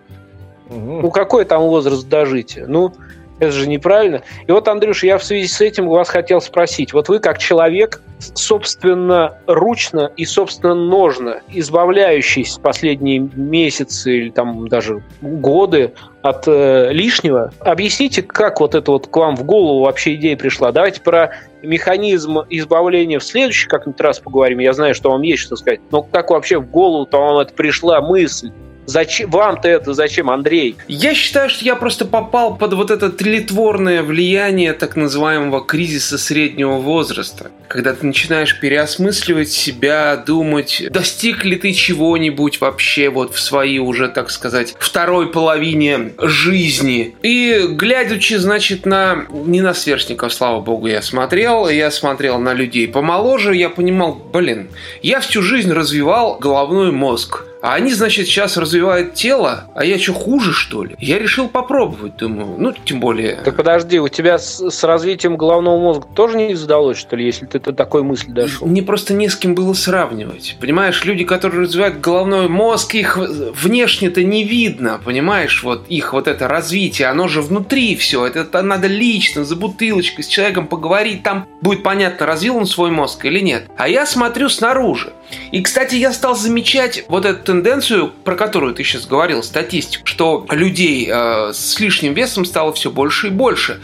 Угу. 0.68 1.00
Ну, 1.02 1.10
какой 1.10 1.44
там 1.44 1.62
возраст 1.62 2.08
дожития? 2.08 2.66
Ну, 2.66 2.92
это 3.38 3.52
же 3.52 3.68
неправильно. 3.68 4.22
И 4.46 4.52
вот, 4.52 4.66
Андрюш, 4.68 5.04
я 5.04 5.18
в 5.18 5.24
связи 5.24 5.46
с 5.46 5.60
этим 5.60 5.88
вас 5.88 6.08
хотел 6.08 6.40
спросить. 6.40 6.92
Вот 6.92 7.08
вы 7.08 7.20
как 7.20 7.38
человек, 7.38 8.02
собственно, 8.18 9.38
ручно 9.46 10.10
и, 10.16 10.24
собственно, 10.24 10.74
ножно 10.74 11.40
избавляющийся 11.48 12.60
последние 12.60 13.20
месяцы 13.20 14.18
или 14.18 14.30
там 14.30 14.68
даже 14.68 15.02
годы 15.20 15.92
от 16.22 16.48
э, 16.48 16.92
лишнего, 16.92 17.52
объясните, 17.60 18.22
как 18.22 18.60
вот 18.60 18.74
это 18.74 18.90
вот 18.90 19.06
к 19.06 19.16
вам 19.16 19.36
в 19.36 19.44
голову 19.44 19.84
вообще 19.84 20.14
идея 20.16 20.36
пришла. 20.36 20.72
Давайте 20.72 21.00
про 21.00 21.30
механизм 21.62 22.40
избавления 22.50 23.18
в 23.18 23.24
следующий 23.24 23.68
как-нибудь 23.68 24.00
раз 24.00 24.18
поговорим. 24.18 24.58
Я 24.58 24.72
знаю, 24.72 24.94
что 24.94 25.10
вам 25.10 25.22
есть 25.22 25.42
что 25.44 25.56
сказать. 25.56 25.80
Но 25.90 26.02
как 26.02 26.30
вообще 26.30 26.58
в 26.58 26.68
голову-то 26.68 27.18
вам 27.18 27.38
это 27.38 27.52
пришла 27.54 28.00
мысль? 28.00 28.50
Зачем 28.88 29.28
вам-то 29.30 29.68
это 29.68 29.92
зачем, 29.92 30.30
Андрей? 30.30 30.76
Я 30.88 31.12
считаю, 31.12 31.50
что 31.50 31.62
я 31.62 31.76
просто 31.76 32.06
попал 32.06 32.56
под 32.56 32.72
вот 32.72 32.90
это 32.90 33.10
тлетворное 33.10 34.02
влияние 34.02 34.72
так 34.72 34.96
называемого 34.96 35.62
кризиса 35.62 36.16
среднего 36.16 36.78
возраста. 36.78 37.50
Когда 37.68 37.92
ты 37.92 38.06
начинаешь 38.06 38.58
переосмысливать 38.58 39.50
себя, 39.50 40.16
думать, 40.16 40.82
достиг 40.90 41.44
ли 41.44 41.56
ты 41.56 41.74
чего-нибудь 41.74 42.62
вообще 42.62 43.10
вот 43.10 43.34
в 43.34 43.40
своей 43.40 43.78
уже, 43.78 44.08
так 44.08 44.30
сказать, 44.30 44.74
второй 44.78 45.30
половине 45.30 46.12
жизни. 46.22 47.14
И 47.22 47.66
глядячи, 47.68 48.36
значит, 48.36 48.86
на... 48.86 49.26
Не 49.30 49.60
на 49.60 49.74
сверстников, 49.74 50.32
слава 50.32 50.62
богу, 50.62 50.86
я 50.86 51.02
смотрел. 51.02 51.68
Я 51.68 51.90
смотрел 51.90 52.38
на 52.38 52.54
людей 52.54 52.88
помоложе. 52.88 53.54
Я 53.54 53.68
понимал, 53.68 54.14
блин, 54.14 54.70
я 55.02 55.20
всю 55.20 55.42
жизнь 55.42 55.74
развивал 55.74 56.38
головной 56.38 56.90
мозг. 56.90 57.44
А 57.60 57.74
они, 57.74 57.92
значит, 57.92 58.26
сейчас 58.26 58.56
развивают 58.56 59.14
тело, 59.14 59.64
а 59.74 59.84
я 59.84 59.98
что, 59.98 60.12
хуже, 60.12 60.52
что 60.52 60.84
ли? 60.84 60.94
Я 60.98 61.18
решил 61.18 61.48
попробовать, 61.48 62.16
думаю. 62.16 62.54
Ну, 62.58 62.72
тем 62.84 63.00
более... 63.00 63.36
Так 63.44 63.56
подожди, 63.56 63.98
у 63.98 64.08
тебя 64.08 64.38
с, 64.38 64.70
с 64.70 64.84
развитием 64.84 65.36
головного 65.36 65.78
мозга 65.78 66.06
тоже 66.14 66.36
не 66.36 66.54
задалось, 66.54 66.98
что 66.98 67.16
ли, 67.16 67.24
если 67.24 67.46
ты 67.46 67.58
до 67.58 67.72
такой 67.72 68.02
мысли 68.02 68.30
дошел? 68.30 68.66
Мне 68.66 68.82
просто 68.82 69.14
не 69.14 69.28
с 69.28 69.36
кем 69.36 69.54
было 69.54 69.72
сравнивать. 69.72 70.56
Понимаешь, 70.60 71.04
люди, 71.04 71.24
которые 71.24 71.62
развивают 71.62 72.00
головной 72.00 72.48
мозг, 72.48 72.94
их 72.94 73.16
внешне-то 73.16 74.22
не 74.22 74.44
видно, 74.44 75.00
понимаешь? 75.04 75.62
Вот 75.62 75.88
их 75.88 76.12
вот 76.12 76.28
это 76.28 76.48
развитие, 76.48 77.08
оно 77.08 77.28
же 77.28 77.42
внутри 77.42 77.96
все. 77.96 78.26
Это, 78.26 78.40
это 78.40 78.62
надо 78.62 78.86
лично, 78.86 79.44
за 79.44 79.56
бутылочкой, 79.56 80.24
с 80.24 80.28
человеком 80.28 80.66
поговорить, 80.68 81.22
там 81.22 81.46
будет 81.60 81.82
понятно, 81.82 82.26
развил 82.26 82.56
он 82.56 82.66
свой 82.66 82.90
мозг 82.90 83.24
или 83.24 83.40
нет. 83.40 83.64
А 83.76 83.88
я 83.88 84.06
смотрю 84.06 84.48
снаружи. 84.48 85.12
И, 85.52 85.62
кстати, 85.62 85.94
я 85.94 86.12
стал 86.12 86.34
замечать 86.34 87.04
вот 87.08 87.24
эту 87.24 87.47
тенденцию, 87.48 88.12
про 88.24 88.36
которую 88.36 88.74
ты 88.74 88.84
сейчас 88.84 89.06
говорил, 89.06 89.42
статистику, 89.42 90.06
что 90.06 90.46
людей 90.50 91.08
э, 91.10 91.52
с 91.54 91.80
лишним 91.80 92.12
весом 92.12 92.44
стало 92.44 92.74
все 92.74 92.90
больше 92.90 93.28
и 93.28 93.30
больше. 93.30 93.80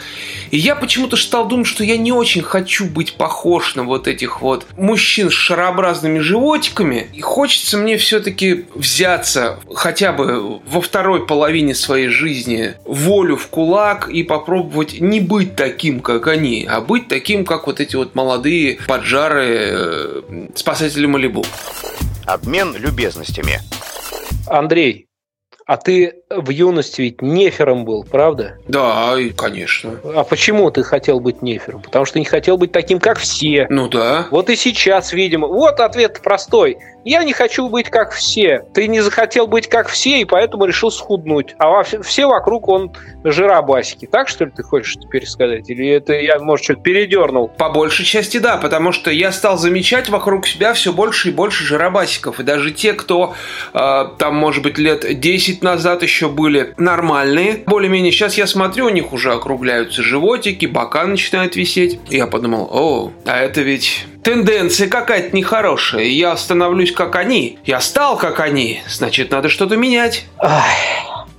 И 0.50 0.58
я 0.58 0.76
почему-то 0.76 1.16
стал 1.16 1.48
думать, 1.48 1.66
что 1.66 1.82
я 1.82 1.96
не 1.96 2.12
очень 2.12 2.42
хочу 2.42 2.84
быть 2.84 3.14
похож 3.14 3.74
на 3.74 3.84
вот 3.84 4.06
этих 4.06 4.42
вот 4.42 4.66
мужчин 4.76 5.30
с 5.30 5.32
шарообразными 5.32 6.18
животиками. 6.18 7.08
И 7.14 7.22
хочется 7.22 7.78
мне 7.78 7.96
все-таки 7.96 8.66
взяться 8.74 9.58
хотя 9.74 10.12
бы 10.12 10.60
во 10.66 10.82
второй 10.82 11.26
половине 11.26 11.74
своей 11.74 12.08
жизни 12.08 12.74
волю 12.84 13.38
в 13.38 13.46
кулак 13.46 14.10
и 14.10 14.24
попробовать 14.24 15.00
не 15.00 15.20
быть 15.20 15.56
таким, 15.56 16.00
как 16.00 16.26
они, 16.26 16.66
а 16.68 16.82
быть 16.82 17.08
таким, 17.08 17.46
как 17.46 17.66
вот 17.66 17.80
эти 17.80 17.96
вот 17.96 18.14
молодые 18.14 18.76
поджары 18.86 19.46
э, 19.48 20.22
спасатели 20.54 21.06
Малибу. 21.06 21.46
Обмен 22.26 22.76
любезностями. 22.76 23.60
Андрей, 24.46 25.08
а 25.66 25.76
ты 25.76 26.16
в 26.30 26.50
юности 26.50 27.00
ведь 27.00 27.22
нефером 27.22 27.84
был, 27.84 28.04
правда? 28.04 28.58
Да, 28.68 29.14
конечно. 29.36 29.98
А 30.04 30.24
почему 30.24 30.70
ты 30.70 30.82
хотел 30.82 31.20
быть 31.20 31.42
нефером? 31.42 31.80
Потому 31.82 32.04
что 32.04 32.18
не 32.18 32.24
хотел 32.24 32.58
быть 32.58 32.72
таким, 32.72 33.00
как 33.00 33.18
все. 33.18 33.66
Ну 33.70 33.88
да. 33.88 34.26
Вот 34.30 34.50
и 34.50 34.56
сейчас, 34.56 35.12
видимо. 35.12 35.46
Вот 35.46 35.80
ответ 35.80 36.20
простой. 36.22 36.78
Я 37.04 37.22
не 37.22 37.34
хочу 37.34 37.68
быть 37.68 37.90
как 37.90 38.12
все. 38.12 38.64
Ты 38.72 38.88
не 38.88 39.00
захотел 39.00 39.46
быть 39.46 39.68
как 39.68 39.88
все, 39.88 40.20
и 40.20 40.24
поэтому 40.24 40.64
решил 40.64 40.90
схуднуть. 40.90 41.54
А 41.58 41.82
все 41.82 42.26
вокруг 42.26 42.68
он 42.68 42.92
жиробасики. 43.24 44.06
Так, 44.06 44.28
что 44.28 44.46
ли, 44.46 44.52
ты 44.54 44.62
хочешь 44.62 44.94
теперь 44.94 45.26
сказать? 45.26 45.68
Или 45.68 45.88
это 45.88 46.14
я, 46.14 46.38
может, 46.38 46.64
что-то 46.64 46.80
передернул? 46.80 47.48
По 47.48 47.68
большей 47.68 48.06
части, 48.06 48.38
да. 48.38 48.56
Потому 48.56 48.92
что 48.92 49.10
я 49.10 49.32
стал 49.32 49.58
замечать 49.58 50.08
вокруг 50.08 50.46
себя 50.46 50.72
все 50.72 50.92
больше 50.92 51.28
и 51.28 51.32
больше 51.32 51.64
жиробасиков. 51.64 52.40
И 52.40 52.42
даже 52.42 52.70
те, 52.72 52.94
кто 52.94 53.34
э, 53.74 54.04
там, 54.18 54.36
может 54.36 54.62
быть, 54.62 54.78
лет 54.78 55.20
10 55.20 55.53
назад 55.62 56.02
еще 56.02 56.28
были 56.28 56.74
нормальные, 56.76 57.62
более-менее 57.66 58.12
сейчас 58.12 58.36
я 58.36 58.46
смотрю, 58.46 58.86
у 58.86 58.90
них 58.90 59.12
уже 59.12 59.32
округляются 59.32 60.02
животики, 60.02 60.66
бока 60.66 61.04
начинают 61.04 61.56
висеть. 61.56 61.98
И 62.10 62.16
я 62.16 62.26
подумал, 62.26 62.68
о, 62.72 63.12
а 63.24 63.38
это 63.38 63.62
ведь 63.62 64.06
тенденция 64.22 64.88
какая-то 64.88 65.36
нехорошая. 65.36 66.04
Я 66.04 66.36
становлюсь 66.36 66.92
как 66.92 67.16
они. 67.16 67.58
Я 67.64 67.80
стал 67.80 68.16
как 68.16 68.40
они. 68.40 68.82
Значит, 68.88 69.30
надо 69.30 69.48
что-то 69.48 69.76
менять. 69.76 70.26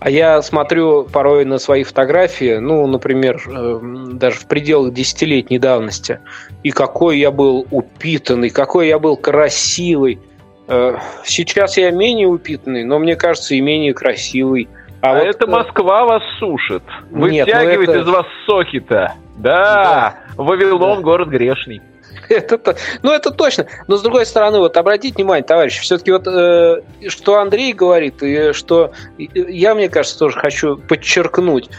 А 0.05 0.09
я 0.09 0.41
смотрю 0.43 1.03
порой 1.03 1.45
на 1.45 1.57
свои 1.57 1.83
фотографии, 1.83 2.57
ну, 2.57 2.85
например, 2.85 3.41
э, 3.47 3.79
даже 4.13 4.37
в 4.37 4.45
пределах 4.45 4.93
десятилетней 4.93 5.57
давности, 5.57 6.19
и 6.61 6.69
какой 6.69 7.17
я 7.17 7.31
был 7.31 7.65
упитанный, 7.71 8.51
какой 8.51 8.87
я 8.87 8.99
был 8.99 9.17
красивый. 9.17 10.19
Э, 10.67 10.97
сейчас 11.23 11.77
я 11.77 11.91
менее 11.91 12.27
упитанный, 12.27 12.83
но 12.83 12.99
мне 12.99 13.15
кажется, 13.15 13.55
и 13.55 13.61
менее 13.61 13.93
красивый. 13.93 14.67
А, 15.01 15.11
а 15.11 15.13
вот, 15.15 15.23
это 15.23 15.45
э, 15.45 15.47
Москва 15.47 16.05
вас 16.05 16.23
сушит. 16.39 16.83
Вытягивает 17.11 17.89
это... 17.89 17.99
из 17.99 18.07
вас 18.07 18.25
соки-то. 18.45 19.13
Да, 19.37 20.15
да. 20.35 20.43
Вавилон 20.43 20.97
да. 20.97 21.03
город 21.03 21.29
грешный. 21.29 21.81
это, 22.29 22.75
ну, 23.03 23.11
это 23.11 23.29
точно. 23.31 23.67
Но, 23.87 23.97
с 23.97 24.01
другой 24.01 24.25
стороны, 24.25 24.57
вот 24.59 24.77
обратите 24.77 25.15
внимание, 25.15 25.43
товарищи, 25.43 25.81
все-таки 25.81 26.11
вот, 26.11 26.25
э, 26.27 26.81
что 27.09 27.39
Андрей 27.39 27.73
говорит, 27.73 28.23
и 28.23 28.53
что 28.53 28.91
я, 29.17 29.75
мне 29.75 29.89
кажется, 29.89 30.17
тоже 30.17 30.39
хочу 30.39 30.77
подчеркнуть, 30.77 31.69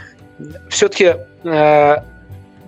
все-таки, 0.68 1.16
э, 1.42 1.96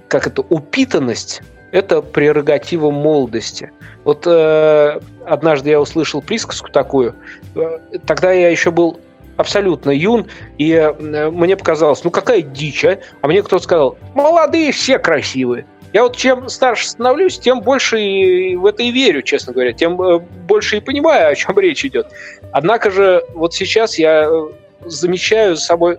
как 0.09 0.27
это, 0.27 0.43
упитанность– 0.43 1.43
это 1.73 2.03
прерогатива 2.03 2.91
молодости. 2.91 3.71
Вот 4.05 4.27
э, 4.27 5.01
однажды 5.27 5.71
я 5.71 5.81
услышал 5.81 6.23
присказку 6.23 6.71
такую, 6.71 7.15
э, 7.55 7.79
тогда 8.07 8.33
я 8.33 8.49
еще 8.49 8.71
был 8.71 9.01
абсолютно 9.37 9.91
юн, 9.91 10.27
и 10.59 10.73
э, 10.73 11.31
мне 11.31 11.57
показалось, 11.57 12.03
ну 12.05 12.11
какая 12.11 12.43
дичь, 12.43 12.85
а? 12.85 12.99
А 13.21 13.29
мне 13.29 13.43
кто-то 13.43 13.63
сказал, 13.63 13.99
молодые 14.15 14.73
все 14.73 14.99
красивые. 14.99 15.67
Я 15.93 16.03
вот 16.03 16.17
чем 16.17 16.49
старше 16.49 16.87
становлюсь, 16.89 17.39
тем 17.39 17.61
больше 17.61 18.01
и 18.01 18.57
в 18.57 18.67
это 18.67 18.83
и 18.83 18.91
верю, 18.91 19.23
честно 19.23 19.53
говоря, 19.53 19.73
тем 19.73 20.01
э, 20.03 20.19
больше 20.19 20.79
и 20.79 20.81
понимаю, 20.81 21.33
о 21.33 21.35
чем 21.35 21.59
речь 21.59 21.85
идет. 21.85 22.09
Однако 22.53 22.91
же 22.91 23.25
вот 23.35 23.55
сейчас 23.55 23.99
я 23.99 24.25
э, 24.25 24.49
замечаю 24.85 25.57
за 25.57 25.63
собой, 25.63 25.99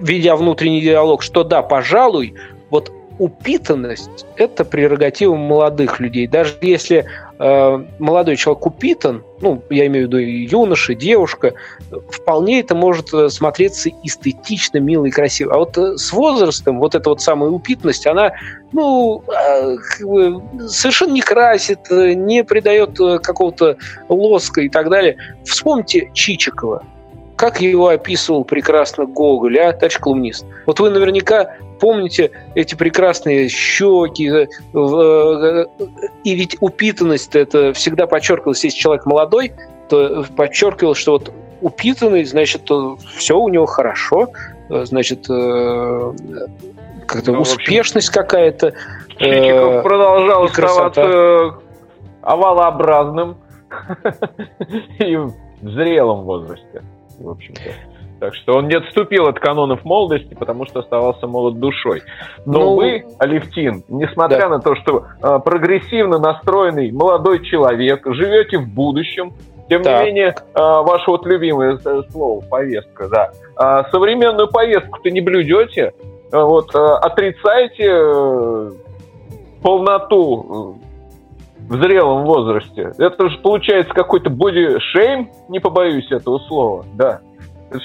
ведя 0.00 0.34
внутренний 0.34 0.80
диалог, 0.80 1.22
что 1.22 1.44
да, 1.44 1.62
пожалуй, 1.62 2.34
упитанность– 3.18 4.26
это 4.36 4.64
прерогатива 4.64 5.34
молодых 5.34 6.00
людей. 6.00 6.26
Даже 6.26 6.54
если 6.60 7.06
э, 7.38 7.84
молодой 7.98 8.36
человек 8.36 8.66
упитан, 8.66 9.24
ну, 9.40 9.62
я 9.70 9.86
имею 9.86 10.06
в 10.06 10.08
виду 10.08 10.18
и 10.18 10.46
юноша, 10.46 10.92
и 10.92 10.96
девушка, 10.96 11.54
вполне 12.10 12.60
это 12.60 12.74
может 12.74 13.12
э, 13.12 13.28
смотреться 13.28 13.90
эстетично, 14.02 14.78
мило 14.78 15.06
и 15.06 15.10
красиво. 15.10 15.54
А 15.54 15.58
вот 15.58 15.76
э, 15.78 15.96
с 15.96 16.12
возрастом 16.12 16.78
вот 16.78 16.94
эта 16.94 17.08
вот 17.08 17.20
самая 17.20 17.50
упитанность, 17.50 18.06
она, 18.06 18.32
ну, 18.72 19.22
э, 19.28 19.76
совершенно 20.68 21.12
не 21.12 21.22
красит, 21.22 21.80
э, 21.90 22.14
не 22.14 22.44
придает 22.44 22.96
какого-то 23.22 23.76
лоска 24.08 24.60
и 24.60 24.68
так 24.68 24.88
далее. 24.90 25.16
Вспомните 25.44 26.10
Чичикова 26.12 26.82
как 27.36 27.60
его 27.60 27.88
описывал 27.88 28.44
прекрасно 28.44 29.06
Гоголь, 29.06 29.58
а, 29.58 29.72
товарищ 29.72 29.98
колумнист? 29.98 30.46
Вот 30.64 30.80
вы 30.80 30.90
наверняка 30.90 31.56
помните 31.78 32.30
эти 32.54 32.74
прекрасные 32.74 33.48
щеки, 33.48 34.28
э, 34.28 34.46
э, 34.74 35.66
и 36.24 36.34
ведь 36.34 36.56
упитанность 36.60 37.36
это 37.36 37.72
всегда 37.74 38.06
подчеркивалось, 38.06 38.64
если 38.64 38.78
человек 38.78 39.06
молодой, 39.06 39.52
то 39.88 40.24
подчеркивалось, 40.36 40.98
что 40.98 41.12
вот 41.12 41.32
упитанный, 41.60 42.24
значит, 42.24 42.62
все 43.16 43.38
у 43.38 43.48
него 43.48 43.66
хорошо, 43.66 44.30
значит, 44.68 45.26
как-то 45.26 47.32
ну, 47.32 47.40
успешность 47.40 48.10
какая-то. 48.10 48.72
Чичиков 49.18 49.82
продолжал 49.82 50.44
оставаться 50.44 51.54
овалообразным 52.22 53.36
и 54.98 55.16
в 55.16 55.32
зрелом 55.62 56.22
возрасте, 56.22 56.82
в 57.18 57.30
общем-то. 57.30 57.60
Так 58.18 58.34
что 58.34 58.54
он 58.54 58.68
не 58.68 58.74
отступил 58.74 59.26
от 59.26 59.38
канонов 59.38 59.84
молодости, 59.84 60.32
потому 60.34 60.64
что 60.64 60.80
оставался 60.80 61.26
молод 61.26 61.58
душой. 61.58 62.02
Но 62.46 62.60
ну, 62.60 62.74
вы, 62.76 63.04
Алевтин, 63.18 63.84
несмотря 63.88 64.40
да. 64.40 64.48
на 64.48 64.60
то, 64.60 64.74
что 64.76 65.04
э, 65.22 65.38
прогрессивно 65.44 66.18
настроенный 66.18 66.90
молодой 66.92 67.44
человек, 67.44 68.06
живете 68.06 68.58
в 68.58 68.68
будущем, 68.68 69.34
тем 69.68 69.82
так. 69.82 70.00
не 70.00 70.06
менее, 70.06 70.28
э, 70.28 70.34
ваше 70.54 71.10
вот 71.10 71.26
любимое 71.26 71.78
слово 72.10 72.40
повестка, 72.40 73.08
да, 73.08 73.30
э, 73.58 73.90
современную 73.90 74.48
повестку-то 74.48 75.10
не 75.10 75.20
блюдете, 75.20 75.92
э, 76.32 76.40
вот 76.40 76.74
э, 76.74 76.78
отрицаете 76.78 77.86
э, 77.86 78.70
полноту 79.62 80.78
в 81.68 81.82
зрелом 81.82 82.24
возрасте. 82.24 82.92
Это 82.98 83.28
же 83.28 83.38
получается 83.38 83.92
какой-то 83.92 84.30
боди-шейм, 84.30 85.30
не 85.48 85.60
побоюсь 85.60 86.10
этого 86.10 86.38
слова, 86.40 86.84
да. 86.94 87.20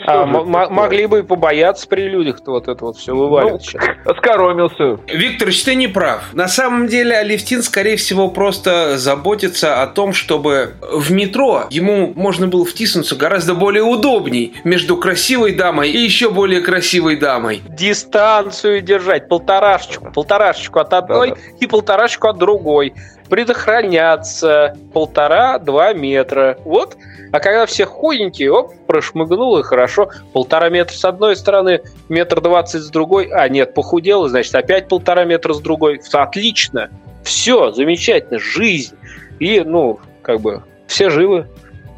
А, 0.06 0.26
могли 0.26 1.08
бы 1.08 1.24
побояться 1.24 1.88
при 1.88 2.08
людях-то 2.08 2.52
вот 2.52 2.68
это 2.68 2.86
вот 2.86 2.98
все 2.98 3.16
вываливать 3.16 3.68
ну, 3.74 4.12
Оскоромился. 4.12 5.00
Виктор, 5.08 5.50
ты 5.66 5.76
не 5.76 5.88
прав. 5.88 6.34
На 6.34 6.48
самом 6.48 6.88
деле 6.88 7.18
Алевтин, 7.18 7.64
скорее 7.64 7.96
всего, 7.96 8.30
просто 8.30 8.98
заботится 9.00 9.82
о 9.82 9.88
том, 9.88 10.14
чтобы 10.14 10.76
в 10.82 11.12
метро 11.12 11.66
ему 11.72 12.14
можно 12.16 12.48
было 12.48 12.64
втиснуться 12.64 13.16
гораздо 13.16 13.56
более 13.56 13.84
удобней 13.84 14.54
между 14.64 14.98
красивой 14.98 15.56
дамой 15.56 15.90
и 15.90 15.98
еще 15.98 16.30
более 16.30 16.62
красивой 16.62 17.16
дамой. 17.16 17.62
Дистанцию 17.68 18.82
держать, 18.82 19.28
полторашечку, 19.28 20.12
полторашечку 20.14 20.80
от 20.80 20.94
одной 20.94 21.30
да, 21.30 21.36
да. 21.36 21.42
и 21.60 21.66
полторашечку 21.66 22.28
от 22.28 22.38
другой 22.38 22.94
предохраняться 23.32 24.76
полтора-два 24.94 25.94
метра. 25.94 26.58
Вот. 26.66 26.98
А 27.32 27.40
когда 27.40 27.66
все 27.66 27.86
худенькие, 27.86 28.52
оп, 28.52 28.74
прошмыгнул 28.88 29.58
и 29.58 29.64
хорошо. 29.64 30.10
Полтора 30.34 30.68
метра 30.68 30.94
с 30.94 31.06
одной 31.06 31.38
стороны, 31.38 31.80
метр 32.10 32.42
двадцать 32.42 32.82
с 32.82 32.90
другой. 32.90 33.30
А, 33.32 33.48
нет, 33.48 33.74
похудел, 33.74 34.28
значит, 34.28 34.54
опять 34.54 34.90
полтора 34.90 35.24
метра 35.24 35.54
с 35.54 35.62
другой. 35.62 36.02
Отлично. 36.12 36.90
Все, 37.24 37.72
замечательно. 37.72 38.38
Жизнь. 38.38 38.98
И, 39.40 39.62
ну, 39.62 40.02
как 40.24 40.42
бы, 40.42 40.64
все 40.88 41.10
живы. 41.10 41.48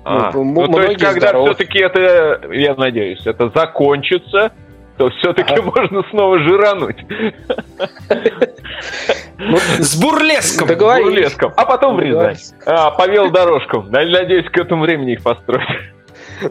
А, 0.05 0.29
ну, 0.33 0.43
ну, 0.43 0.67
то 0.67 0.83
есть, 0.83 0.99
когда 0.99 1.29
все-таки 1.29 1.79
это, 1.79 2.41
я 2.51 2.75
надеюсь, 2.75 3.25
это 3.25 3.49
закончится, 3.55 4.51
то 4.97 5.09
все-таки 5.09 5.55
а... 5.55 5.61
можно 5.63 6.03
снова 6.11 6.37
жирануть. 6.37 6.97
Ну, 9.49 9.57
с 9.79 9.95
бурлеском. 9.95 10.67
Договорились. 10.67 11.13
Бурлеском. 11.13 11.53
А 11.55 11.65
потом 11.65 11.95
в 11.95 11.99
Рязань. 11.99 12.37
А, 12.65 12.91
повел 12.91 13.29
дорожком. 13.31 13.89
Надеюсь, 13.89 14.49
к 14.49 14.57
этому 14.57 14.83
времени 14.83 15.13
их 15.13 15.23
построить. 15.23 15.67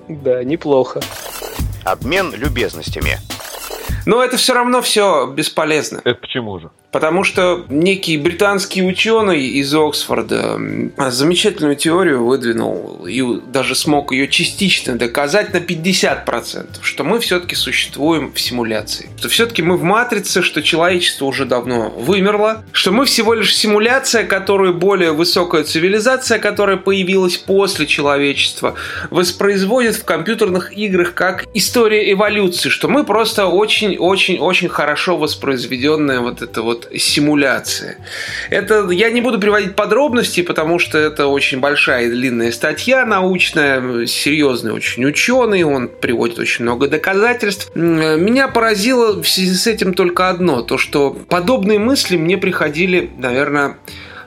Да, 0.09 0.42
неплохо. 0.44 1.00
Обмен 1.85 2.33
любезностями. 2.35 3.18
Но 4.07 4.22
это 4.22 4.37
все 4.37 4.55
равно 4.55 4.83
все 4.83 5.26
бесполезно. 5.26 6.00
Это 6.05 6.14
почему 6.14 6.59
же? 6.59 6.70
Потому 6.92 7.24
что 7.24 7.64
некий 7.70 8.18
британский 8.18 8.83
ученый 8.83 9.46
из 9.46 9.74
Оксфорда 9.74 10.61
замечательную 11.11 11.74
теорию 11.74 12.26
выдвинул 12.26 13.07
и 13.07 13.40
даже 13.46 13.74
смог 13.74 14.12
ее 14.12 14.28
частично 14.28 14.96
доказать 14.96 15.55
на 15.55 15.57
50%, 15.57 16.66
что 16.83 17.05
мы 17.05 17.18
все-таки 17.20 17.55
существуем 17.55 18.31
в 18.35 18.38
симуляции. 18.38 19.09
Что 19.16 19.31
все-таки 19.31 19.62
мы 19.62 19.78
в 19.78 19.83
матрице, 19.83 20.42
что 20.42 20.62
человечество 20.62 21.24
уже 21.24 21.46
давно 21.46 21.88
вымерло, 21.88 22.62
что 22.72 22.92
мы 22.92 23.07
всего 23.07 23.33
лишь 23.33 23.57
симуляция, 23.57 24.24
которую 24.24 24.74
более 24.74 25.12
высокая 25.12 25.64
цивилизация, 25.64 26.38
которая 26.38 26.76
появилась 26.76 27.38
после 27.38 27.87
человечества, 27.87 28.74
воспроизводит 29.11 29.94
в 29.96 30.05
компьютерных 30.05 30.76
играх 30.76 31.14
как 31.14 31.46
история 31.55 32.12
эволюции, 32.12 32.68
что 32.68 32.88
мы 32.88 33.05
просто 33.05 33.46
очень-очень-очень 33.46 34.68
хорошо 34.68 35.16
воспроизведенная 35.16 36.20
вот 36.20 36.42
это 36.42 36.61
вот 36.61 36.82
симуляция. 36.97 37.97
Это 38.51 38.90
я 38.90 39.11
не 39.11 39.21
буду 39.21 39.38
приводить 39.38 39.75
подробности, 39.75 40.42
потому 40.42 40.79
что 40.79 40.99
это 40.99 41.27
очень 41.27 41.61
большая 41.61 42.07
и 42.07 42.11
длинная 42.11 42.53
статья 42.53 43.05
научная, 43.05 44.07
серьезный 44.07 44.73
очень 44.73 45.05
ученый, 45.05 45.62
он 45.62 45.88
приводит 45.88 46.38
очень 46.38 46.64
много 46.64 46.88
доказательств. 46.88 47.75
Меня 47.75 48.49
поразило 48.49 49.23
в 49.23 49.29
связи 49.29 49.55
с 49.55 49.66
этим 49.66 49.95
только 49.95 50.29
одно, 50.29 50.62
то 50.62 50.79
что 50.79 51.11
подобные 51.11 51.79
мысли 51.79 52.16
мне 52.16 52.38
приходили, 52.38 53.11
наверное, 53.18 53.77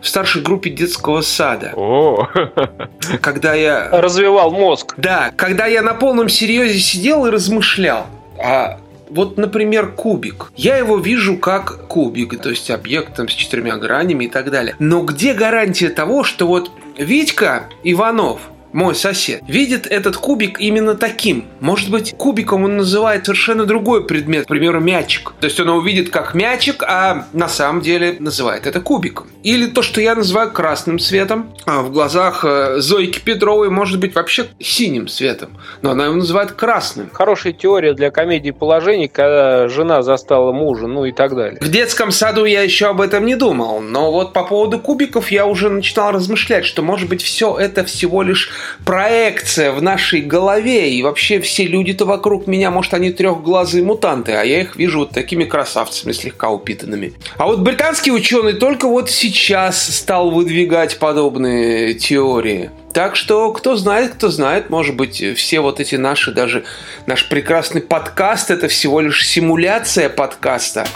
в 0.05 0.07
старшей 0.07 0.43
группе 0.43 0.69
детского 0.69 1.21
сада. 1.21 1.73
О. 1.75 2.27
Когда 3.21 3.55
я... 3.55 3.89
Развивал 3.91 4.51
мозг. 4.51 4.93
Да, 4.97 5.31
когда 5.35 5.65
я 5.65 5.81
на 5.81 5.95
полном 5.95 6.29
серьезе 6.29 6.77
сидел 6.79 7.25
и 7.25 7.31
размышлял. 7.31 8.05
А 8.37 8.79
вот, 9.15 9.37
например, 9.37 9.93
кубик. 9.93 10.51
Я 10.55 10.77
его 10.77 10.97
вижу 10.97 11.37
как 11.37 11.87
кубик, 11.87 12.39
то 12.41 12.49
есть 12.49 12.69
объект 12.69 13.15
там, 13.15 13.29
с 13.29 13.33
четырьмя 13.33 13.77
гранями 13.77 14.25
и 14.25 14.27
так 14.29 14.51
далее. 14.51 14.75
Но 14.77 15.01
где 15.01 15.33
гарантия 15.33 15.89
того, 15.89 16.23
что 16.23 16.45
вот 16.47 16.69
Витька 16.97 17.69
Иванов– 17.83 18.41
мой 18.75 18.93
сосед, 18.93 19.41
видит 19.47 19.87
этот 19.87 20.17
кубик 20.17 20.59
именно 20.59 20.95
таким. 20.95 21.45
Может 21.61 21.89
быть, 21.89 22.13
кубиком 22.17 22.65
он 22.65 22.75
называет 22.75 23.25
совершенно 23.25 23.65
другой 23.65 24.05
предмет, 24.05 24.45
к 24.45 24.47
примеру, 24.49 24.81
мячик. 24.81 25.33
То 25.39 25.45
есть 25.45 25.57
он 25.61 25.69
его 25.69 25.79
видит 25.79 26.09
как 26.09 26.35
мячик, 26.35 26.83
а 26.83 27.25
на 27.31 27.47
самом 27.47 27.81
деле 27.81 28.17
называет 28.19 28.67
это 28.67 28.81
кубиком. 28.81 29.27
Или 29.43 29.67
то, 29.67 29.81
что 29.81 30.01
я 30.01 30.13
называю 30.13 30.51
красным 30.51 30.99
цветом, 30.99 31.53
а 31.65 31.83
в 31.83 31.91
глазах 31.91 32.43
э, 32.43 32.79
Зойки 32.79 33.19
Петровой 33.19 33.69
может 33.69 33.99
быть 33.99 34.13
вообще 34.13 34.47
синим 34.59 35.07
цветом, 35.07 35.51
но 35.81 35.91
она 35.91 36.05
его 36.05 36.15
называет 36.15 36.51
красным. 36.51 37.09
Хорошая 37.13 37.53
теория 37.53 37.93
для 37.93 38.11
комедии 38.11 38.51
положений, 38.51 39.07
когда 39.07 39.69
жена 39.69 40.01
застала 40.01 40.51
мужа, 40.51 40.87
ну 40.87 41.05
и 41.05 41.13
так 41.13 41.33
далее. 41.33 41.59
В 41.61 41.69
детском 41.69 42.11
саду 42.11 42.43
я 42.43 42.61
еще 42.61 42.87
об 42.87 42.99
этом 42.99 43.25
не 43.25 43.35
думал, 43.35 43.79
но 43.79 44.11
вот 44.11 44.33
по 44.33 44.43
поводу 44.43 44.79
кубиков 44.79 45.31
я 45.31 45.45
уже 45.45 45.69
начинал 45.69 46.11
размышлять, 46.11 46.65
что 46.65 46.81
может 46.81 47.07
быть 47.07 47.21
все 47.21 47.55
это 47.57 47.85
всего 47.85 48.21
лишь 48.21 48.49
проекция 48.85 49.71
в 49.71 49.81
нашей 49.81 50.21
голове, 50.21 50.91
и 50.91 51.03
вообще 51.03 51.39
все 51.39 51.65
люди-то 51.65 52.05
вокруг 52.05 52.47
меня, 52.47 52.71
может, 52.71 52.93
они 52.93 53.11
трехглазые 53.11 53.83
мутанты, 53.83 54.33
а 54.33 54.43
я 54.43 54.61
их 54.61 54.75
вижу 54.75 54.99
вот 54.99 55.11
такими 55.11 55.43
красавцами, 55.43 56.11
слегка 56.11 56.49
упитанными. 56.49 57.13
А 57.37 57.45
вот 57.45 57.59
британский 57.59 58.11
ученый 58.11 58.53
только 58.53 58.87
вот 58.87 59.09
сейчас 59.09 59.95
стал 59.95 60.31
выдвигать 60.31 60.99
подобные 60.99 61.93
теории. 61.93 62.71
Так 62.93 63.17
что, 63.17 63.51
кто 63.51 63.75
знает, 63.75 64.13
кто 64.13 64.29
знает, 64.29 64.69
может 64.69 64.95
быть, 64.95 65.21
все 65.35 65.59
вот 65.59 65.81
эти 65.81 65.95
наши, 65.95 66.31
даже 66.31 66.63
наш 67.07 67.27
прекрасный 67.27 67.81
подкаст, 67.81 68.51
это 68.51 68.69
всего 68.69 69.01
лишь 69.01 69.27
симуляция 69.27 70.07
подкаста. 70.07 70.87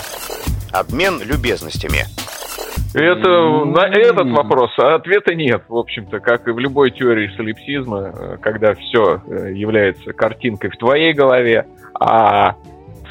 Обмен 0.72 1.22
любезностями. 1.22 2.06
Это 2.94 3.66
на 3.66 3.88
этот 3.88 4.30
вопрос 4.30 4.72
ответа 4.78 5.36
нет, 5.36 5.64
в 5.68 5.76
общем-то, 5.76 6.20
как 6.20 6.48
и 6.48 6.52
в 6.52 6.60
любой 6.60 6.92
теории 6.92 7.32
солипсизма, 7.36 8.14
э, 8.18 8.38
когда 8.42 8.74
все 8.74 9.22
э, 9.28 9.52
является 9.54 10.14
картинкой 10.14 10.72
в 10.72 10.78
твоей 10.78 11.14
голове, 11.14 11.68
а 12.00 12.56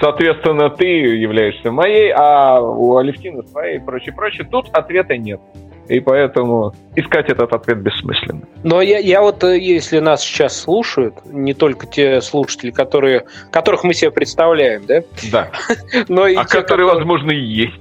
соответственно 0.00 0.70
ты 0.70 0.86
являешься 0.86 1.70
моей, 1.70 2.10
а 2.10 2.60
у 2.60 2.96
Алевтины 2.96 3.44
своей 3.44 3.76
и 3.76 3.80
прочее, 3.80 4.14
прочее. 4.14 4.48
Тут 4.50 4.68
ответа 4.72 5.16
нет. 5.16 5.40
И 5.88 6.00
поэтому 6.00 6.74
искать 6.96 7.30
этот 7.30 7.52
ответ 7.52 7.78
бессмысленно. 7.78 8.42
Но 8.62 8.82
я, 8.82 8.98
я 8.98 9.22
вот, 9.22 9.42
э, 9.42 9.58
если 9.58 10.00
нас 10.00 10.22
сейчас 10.22 10.60
слушают, 10.60 11.14
не 11.24 11.54
только 11.54 11.86
те 11.86 12.20
слушатели, 12.20 12.70
которые, 12.70 13.24
которых 13.50 13.84
мы 13.84 13.94
себе 13.94 14.10
представляем, 14.10 14.84
да? 14.86 15.02
Да. 15.32 15.50
Но 16.08 16.26
и 16.26 16.34
а 16.34 16.44
те, 16.44 16.60
которые, 16.60 16.62
которые, 16.62 16.86
возможно, 16.88 17.30
и 17.30 17.40
есть. 17.40 17.80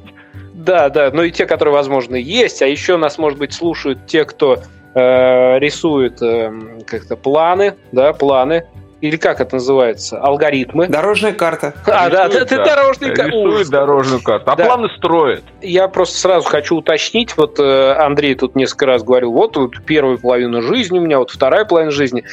Да, 0.68 0.90
да, 0.90 1.10
ну 1.14 1.24
и 1.24 1.32
те, 1.32 1.46
которые, 1.46 1.74
возможно, 1.74 2.16
есть, 2.16 2.62
а 2.62 2.68
еще 2.68 2.98
нас, 2.98 3.18
может 3.18 3.40
быть, 3.40 3.54
слушают 3.54 4.06
те, 4.06 4.26
кто 4.26 4.58
э, 4.94 5.60
рисует 5.60 6.22
э, 6.22 6.52
как-то 6.86 7.16
планы, 7.16 7.76
да, 7.94 8.12
планы, 8.12 8.66
или 9.00 9.16
как 9.16 9.40
это 9.40 9.56
называется, 9.56 10.20
алгоритмы. 10.20 10.88
Дорожная 10.88 11.32
карта. 11.32 11.74
А, 11.86 12.10
да, 12.10 12.28
ты, 12.28 12.44
ты 12.44 12.58
дорожный 12.58 13.16
карта. 13.16 13.32
Рисует 13.32 13.70
дорожную 13.70 14.22
карту, 14.22 14.52
а 14.52 14.56
да. 14.58 14.66
планы 14.66 14.90
строит. 14.98 15.46
Я 15.62 15.88
просто 15.88 16.18
сразу 16.18 16.50
хочу 16.50 16.76
уточнить, 16.76 17.38
вот 17.38 17.60
э, 17.60 17.94
Андрей 17.94 18.36
тут 18.36 18.58
несколько 18.58 18.88
раз 18.88 19.04
говорил, 19.04 19.32
вот, 19.32 19.56
вот 19.56 19.76
первая 19.86 20.18
половина 20.18 20.62
жизни 20.62 21.00
у 21.00 21.02
меня, 21.02 21.20
вот 21.20 21.32
вторая 21.32 21.64
половина 21.64 21.92
жизни. 21.92 22.26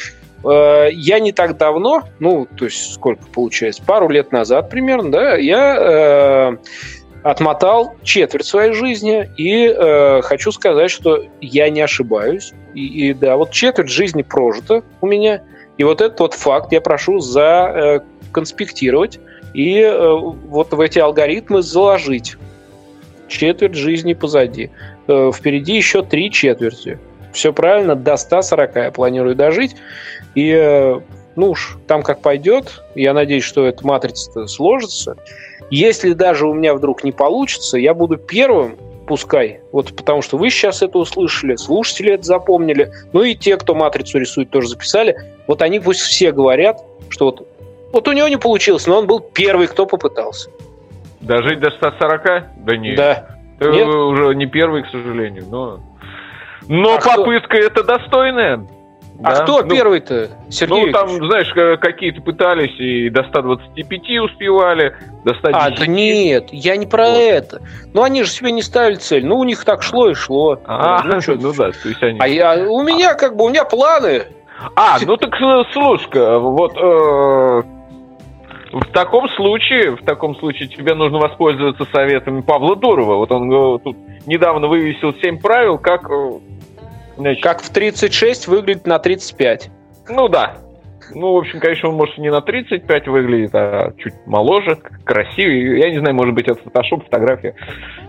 Э, 0.44 0.88
я 0.90 1.20
не 1.20 1.31
так 1.31 1.57
давно, 1.57 2.03
ну, 2.18 2.49
то 2.57 2.64
есть 2.64 2.94
сколько 2.94 3.25
получается, 3.33 3.81
пару 3.87 4.09
лет 4.09 4.33
назад 4.33 4.70
примерно, 4.70 5.12
да, 5.12 5.37
я 5.37 5.77
э, 5.79 6.57
отмотал 7.25 7.97
четверть 8.03 8.45
своей 8.45 8.75
жизни, 8.75 9.29
и 9.39 9.67
э, 9.67 10.21
хочу 10.23 10.53
сказать, 10.53 10.91
что 10.91 11.25
я 11.41 11.71
не 11.71 11.81
ошибаюсь. 11.81 12.53
И, 12.75 13.09
и 13.09 13.15
да, 13.15 13.37
вот 13.37 13.51
четверть 13.51 13.89
жизни 13.89 14.23
прожита 14.23 14.83
у 15.01 15.07
меня, 15.07 15.43
и 15.79 15.85
вот 15.85 16.01
этот 16.03 16.21
вот 16.21 16.35
факт 16.35 16.71
я 16.71 16.81
прошу 16.81 17.19
за 17.21 17.73
э, 17.75 18.01
и 19.55 19.81
э, 19.81 20.15
вот 20.17 20.73
в 20.73 20.81
эти 20.81 20.99
алгоритмы 20.99 21.63
заложить 21.63 22.37
четверть 23.29 23.75
жизни 23.75 24.13
позади. 24.13 24.71
Э, 25.09 25.31
впереди 25.35 25.77
еще 25.77 26.03
три 26.03 26.31
четверти. 26.31 26.99
Все 27.33 27.53
правильно, 27.53 27.95
до 27.97 28.17
140 28.17 28.77
я 28.77 28.91
планирую 28.91 29.35
дожить. 29.35 29.77
И, 30.35 30.51
э, 30.51 31.01
ну 31.37 31.51
уж, 31.51 31.79
там 31.87 32.03
как 32.03 32.20
пойдет, 32.20 32.83
я 32.94 33.12
надеюсь, 33.12 33.44
что 33.44 33.66
эта 33.66 33.87
матрица 33.87 34.47
сложится. 34.47 35.16
Если 35.70 36.12
даже 36.12 36.47
у 36.47 36.55
меня 36.55 36.75
вдруг 36.75 37.05
не 37.05 37.12
получится, 37.12 37.79
я 37.79 37.94
буду 37.94 38.16
первым, 38.16 38.77
пускай, 39.07 39.61
вот 39.73 39.94
потому 39.97 40.23
что 40.23 40.37
вы 40.37 40.51
сейчас 40.51 40.83
это 40.83 40.99
услышали, 40.99 41.57
слушатели 41.57 42.12
это 42.12 42.25
запомнили, 42.25 42.92
ну 43.12 43.23
и 43.23 43.35
те, 43.35 43.57
кто 43.57 43.75
матрицу 43.75 44.18
рисует, 44.18 44.51
тоже 44.51 44.68
записали, 44.68 45.16
вот 45.47 45.62
они 45.62 45.81
пусть 45.81 46.01
все 46.01 46.33
говорят, 46.33 46.83
что 47.09 47.27
вот, 47.27 47.49
вот 47.92 48.09
у 48.09 48.12
него 48.12 48.29
не 48.29 48.37
получилось, 48.37 48.87
но 48.87 48.99
он 48.99 49.07
был 49.07 49.20
первый, 49.20 49.66
кто 49.66 49.87
попытался. 49.87 50.51
Дожить 51.20 51.61
до 51.61 51.70
140? 51.70 52.25
Да 52.64 52.77
нет. 52.77 52.97
Да. 52.97 53.29
Ты 53.59 53.70
Нет? 53.70 53.87
уже 53.87 54.35
не 54.35 54.47
первый, 54.47 54.83
к 54.83 54.88
сожалению, 54.88 55.44
но... 55.49 55.81
Но 56.68 56.94
А 56.94 56.99
кто- 56.99 57.16
попытка 57.16 57.57
это 57.57 57.85
достойная. 57.85 58.66
А 59.22 59.33
Да. 59.37 59.42
кто 59.44 59.62
Ну, 59.62 59.68
первый-то? 59.68 60.29
Сергей 60.50 60.87
Ну, 60.87 60.92
там, 60.92 61.07
Викторович? 61.09 61.29
знаешь, 61.29 61.53
к- 61.53 61.77
какие-то 61.81 62.20
пытались 62.20 62.74
и 62.81 63.09
до 63.11 63.22
125 63.24 64.18
успевали, 64.18 64.94
до 65.24 65.35
110. 65.35 65.55
А, 65.55 65.70
да 65.70 65.87
нет, 65.87 66.48
я 66.50 66.77
не 66.77 66.87
про 66.87 67.07
Вот. 67.11 67.16
это. 67.18 67.62
Ну, 67.92 68.03
они 68.03 68.24
же 68.24 68.31
себе 68.31 68.50
не 68.50 68.61
ставили 68.62 68.96
цель. 68.96 69.24
Ну, 69.24 69.38
у 69.38 69.44
них 69.44 69.64
так 69.64 69.83
шло 69.83 70.09
и 70.11 70.14
шло. 70.14 70.59
А, 70.66 71.03
ну, 71.05 71.20
чё 71.20 71.37
ну 71.40 71.53
да, 71.53 71.70
то 71.70 71.88
есть 71.88 72.03
они... 72.03 72.18
А 72.20 72.27
я, 72.27 72.55
у 72.68 72.83
меня 72.83 73.14
как 73.14 73.37
бы, 73.37 73.44
у 73.44 73.48
меня 73.50 73.64
планы. 73.64 74.24
А, 74.74 74.96
ну 75.05 75.16
так 75.16 75.35
э, 75.40 75.62
слушай-ка, 75.72 76.38
вот 76.38 76.77
э, 76.77 77.62
в 78.72 78.85
таком 78.92 79.29
случае, 79.31 79.96
в 79.96 80.05
таком 80.05 80.35
случае 80.37 80.68
тебе 80.68 80.94
нужно 80.94 81.18
воспользоваться 81.18 81.85
советами 81.92 82.40
Павла 82.40 82.74
Дурова. 82.74 83.16
Вот 83.16 83.31
он 83.31 83.50
э, 83.53 83.79
тут 83.85 83.96
недавно 84.27 84.66
вывесил 84.66 85.14
7 85.22 85.38
правил, 85.40 85.79
как... 85.79 86.09
значит, 87.16 87.42
Как 87.42 87.62
в 87.62 87.70
36 87.70 88.48
выглядит 88.48 88.87
на 88.87 88.98
35. 88.98 89.70
Ну 90.09 90.29
да. 90.29 90.57
Ну, 91.14 91.35
в 91.35 91.37
общем, 91.37 91.61
конечно, 91.61 91.90
он 91.90 91.96
может 91.96 92.16
не 92.18 92.31
на 92.31 92.40
35 92.40 93.09
выглядит, 93.09 93.50
а 93.55 93.92
чуть 93.98 94.14
моложе, 94.27 94.79
красивее. 95.05 95.79
Я 95.79 95.90
не 95.90 95.98
знаю, 95.98 96.14
может 96.14 96.35
быть, 96.35 96.48
это 96.48 96.61
фотошоп, 96.62 97.05
фотография. 97.05 97.55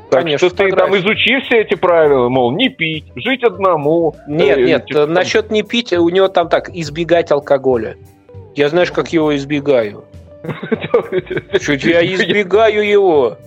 Так 0.09 0.21
Конечно, 0.21 0.47
что 0.47 0.55
ты 0.55 0.69
там 0.69 0.91
фотография. 0.91 1.01
изучи 1.01 1.41
все 1.41 1.61
эти 1.61 1.75
правила, 1.75 2.29
мол, 2.29 2.51
не 2.51 2.69
пить, 2.69 3.05
жить 3.15 3.43
одному. 3.43 4.15
Нет, 4.27 4.57
э, 4.57 4.65
нет, 4.65 4.85
типа, 4.85 5.07
насчет 5.07 5.51
не 5.51 5.63
пить, 5.63 5.91
у 5.93 6.07
него 6.09 6.27
там 6.27 6.47
так, 6.47 6.69
избегать 6.69 7.31
алкоголя. 7.31 7.97
Я 8.55 8.69
знаешь, 8.69 8.91
как 8.91 9.11
его 9.11 9.35
избегаю. 9.35 10.05
Чуть 11.59 11.83
я 11.83 12.05
избегаю 12.05 12.87
его. 12.87 13.37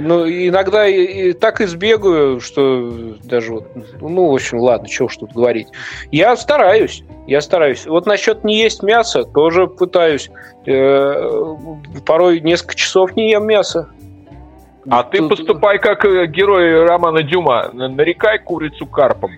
Ну, 0.00 0.28
иногда 0.28 0.86
и, 0.86 1.30
и 1.30 1.32
так 1.32 1.60
избегаю, 1.60 2.40
что 2.40 3.16
даже 3.24 3.52
вот, 3.52 3.68
ну, 4.00 4.30
в 4.30 4.34
общем, 4.34 4.58
ладно, 4.58 4.88
чего 4.88 5.06
уж 5.06 5.16
тут 5.16 5.32
говорить. 5.32 5.68
Я 6.10 6.36
стараюсь, 6.36 7.02
я 7.26 7.40
стараюсь. 7.40 7.86
Вот 7.86 8.06
насчет 8.06 8.44
не 8.44 8.58
есть 8.58 8.82
мясо, 8.82 9.24
тоже 9.24 9.66
пытаюсь. 9.66 10.30
Э, 10.66 11.56
порой 12.06 12.40
несколько 12.40 12.76
часов 12.76 13.16
не 13.16 13.30
ем 13.30 13.46
мясо. 13.46 13.88
А 14.88 15.02
ты 15.02 15.26
поступай 15.28 15.78
как 15.78 16.04
э, 16.04 16.26
герой 16.26 16.84
романа 16.84 17.22
Дюма. 17.22 17.70
Нарекай 17.72 18.38
курицу 18.38 18.86
карпом. 18.86 19.32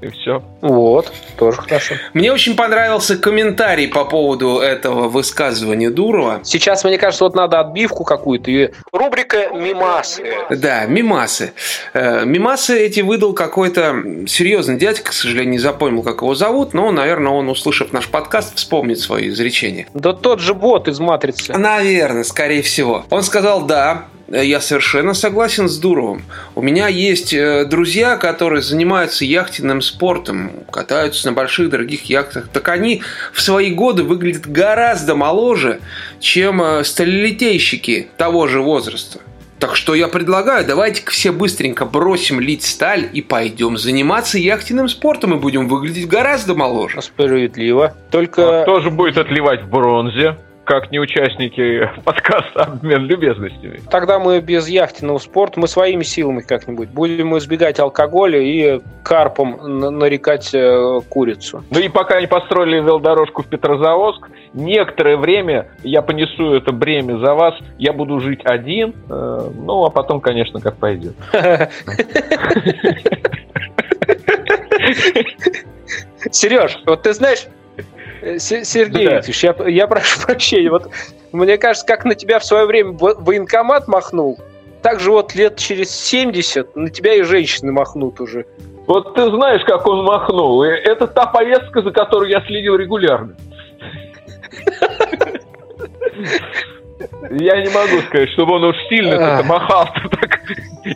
И 0.00 0.08
все. 0.08 0.42
Вот, 0.62 1.12
тоже 1.36 1.58
хорошо. 1.60 1.94
Мне 2.14 2.32
очень 2.32 2.56
понравился 2.56 3.16
комментарий 3.16 3.88
по 3.88 4.04
поводу 4.04 4.58
этого 4.58 5.08
высказывания 5.08 5.90
Дурова. 5.90 6.40
Сейчас, 6.42 6.84
мне 6.84 6.96
кажется, 6.96 7.24
вот 7.24 7.34
надо 7.34 7.60
отбивку 7.60 8.04
какую-то. 8.04 8.50
И 8.50 8.70
рубрика 8.92 9.50
«Мимасы». 9.50 10.22
Да, 10.50 10.86
мимасы. 10.86 11.52
Э, 11.92 12.24
Мимасы 12.24 12.78
эти 12.78 13.00
выдал 13.00 13.34
какой-то 13.34 14.26
серьезный 14.26 14.78
дядька, 14.78 15.10
к 15.10 15.12
сожалению, 15.12 15.52
не 15.52 15.58
запомнил, 15.58 16.02
как 16.02 16.22
его 16.22 16.34
зовут, 16.34 16.72
но, 16.72 16.90
наверное, 16.90 17.32
он, 17.32 17.48
услышав 17.48 17.92
наш 17.92 18.08
подкаст, 18.08 18.56
вспомнит 18.56 18.98
свои 18.98 19.28
изречения. 19.28 19.86
Да 19.94 20.12
тот 20.12 20.40
же 20.40 20.54
бот 20.54 20.88
из 20.88 20.98
«Матрицы». 20.98 21.52
Наверное, 21.52 22.24
скорее 22.24 22.62
всего. 22.62 23.04
Он 23.10 23.22
сказал, 23.22 23.62
да, 23.62 24.06
я 24.30 24.60
совершенно 24.60 25.14
согласен 25.14 25.68
с 25.68 25.78
Дуровым. 25.78 26.22
У 26.54 26.62
меня 26.62 26.88
есть 26.88 27.32
э, 27.32 27.64
друзья, 27.64 28.16
которые 28.16 28.62
занимаются 28.62 29.24
яхтенным 29.24 29.82
спортом, 29.82 30.52
катаются 30.70 31.26
на 31.26 31.32
больших 31.32 31.70
дорогих 31.70 32.04
яхтах. 32.04 32.48
Так 32.52 32.68
они 32.68 33.02
в 33.32 33.40
свои 33.40 33.72
годы 33.72 34.04
выглядят 34.04 34.46
гораздо 34.46 35.16
моложе, 35.16 35.80
чем 36.20 36.62
э, 36.62 36.84
сталелитейщики 36.84 38.08
того 38.16 38.46
же 38.46 38.60
возраста. 38.60 39.20
Так 39.58 39.76
что 39.76 39.94
я 39.94 40.08
предлагаю, 40.08 40.66
давайте 40.66 41.02
все 41.10 41.32
быстренько 41.32 41.84
бросим 41.84 42.40
лить 42.40 42.64
сталь 42.64 43.10
и 43.12 43.20
пойдем 43.20 43.76
заниматься 43.76 44.38
яхтенным 44.38 44.88
спортом 44.88 45.34
и 45.34 45.38
будем 45.38 45.68
выглядеть 45.68 46.08
гораздо 46.08 46.54
моложе. 46.54 47.02
Справедливо. 47.02 47.94
Только... 48.10 48.62
Кто 48.62 48.80
же 48.80 48.90
будет 48.90 49.18
отливать 49.18 49.64
в 49.64 49.68
бронзе, 49.68 50.38
как 50.70 50.92
не 50.92 51.00
участники 51.00 51.90
подкаста 52.04 52.62
«Обмен 52.62 53.06
любезностями»? 53.06 53.80
Тогда 53.90 54.20
мы 54.20 54.40
без 54.40 54.68
яхтенного 54.68 55.18
спорта, 55.18 55.58
мы 55.58 55.66
своими 55.66 56.04
силами 56.04 56.42
как-нибудь 56.42 56.90
будем 56.90 57.36
избегать 57.38 57.80
алкоголя 57.80 58.38
и 58.38 58.80
карпом 59.02 59.80
нарекать 59.98 60.54
э, 60.54 61.00
курицу. 61.08 61.64
Ну 61.70 61.80
и 61.80 61.88
пока 61.88 62.20
не 62.20 62.28
построили 62.28 62.76
велодорожку 62.76 63.42
в 63.42 63.48
Петрозаводск, 63.48 64.28
некоторое 64.54 65.16
время 65.16 65.66
я 65.82 66.02
понесу 66.02 66.54
это 66.54 66.70
бремя 66.70 67.18
за 67.18 67.34
вас, 67.34 67.54
я 67.78 67.92
буду 67.92 68.20
жить 68.20 68.42
один, 68.44 68.94
э, 69.08 69.50
ну 69.56 69.84
а 69.84 69.90
потом, 69.90 70.20
конечно, 70.20 70.60
как 70.60 70.76
пойдет. 70.76 71.16
Сереж, 76.30 76.78
вот 76.86 77.02
ты 77.02 77.12
знаешь, 77.12 77.48
Сергей 78.38 79.06
Да. 79.06 79.14
Викторович, 79.16 79.44
я, 79.44 79.54
я 79.68 79.86
прошу 79.86 80.20
прощения, 80.26 80.70
вот 80.70 80.90
мне 81.32 81.58
кажется, 81.58 81.86
как 81.86 82.04
на 82.04 82.14
тебя 82.14 82.38
в 82.38 82.44
свое 82.44 82.66
время 82.66 82.92
во- 82.92 83.14
военкомат 83.14 83.88
махнул, 83.88 84.38
так 84.82 85.00
же 85.00 85.10
вот 85.10 85.34
лет 85.34 85.56
через 85.56 85.90
70 85.90 86.76
на 86.76 86.90
тебя 86.90 87.14
и 87.14 87.22
женщины 87.22 87.72
махнут 87.72 88.20
уже. 88.20 88.44
Вот 88.86 89.14
ты 89.14 89.30
знаешь, 89.30 89.62
как 89.66 89.86
он 89.86 90.04
махнул. 90.04 90.64
И 90.64 90.68
Это 90.68 91.06
та 91.06 91.26
повестка, 91.26 91.82
за 91.82 91.90
которую 91.92 92.30
я 92.30 92.40
следил 92.46 92.76
регулярно. 92.76 93.36
Я 97.30 97.62
не 97.62 97.70
могу 97.70 98.00
сказать, 98.08 98.28
чтобы 98.30 98.54
он 98.54 98.64
уж 98.64 98.76
сильно 98.88 99.14
это 99.14 99.44
махал. 99.44 99.88
так. 100.20 100.40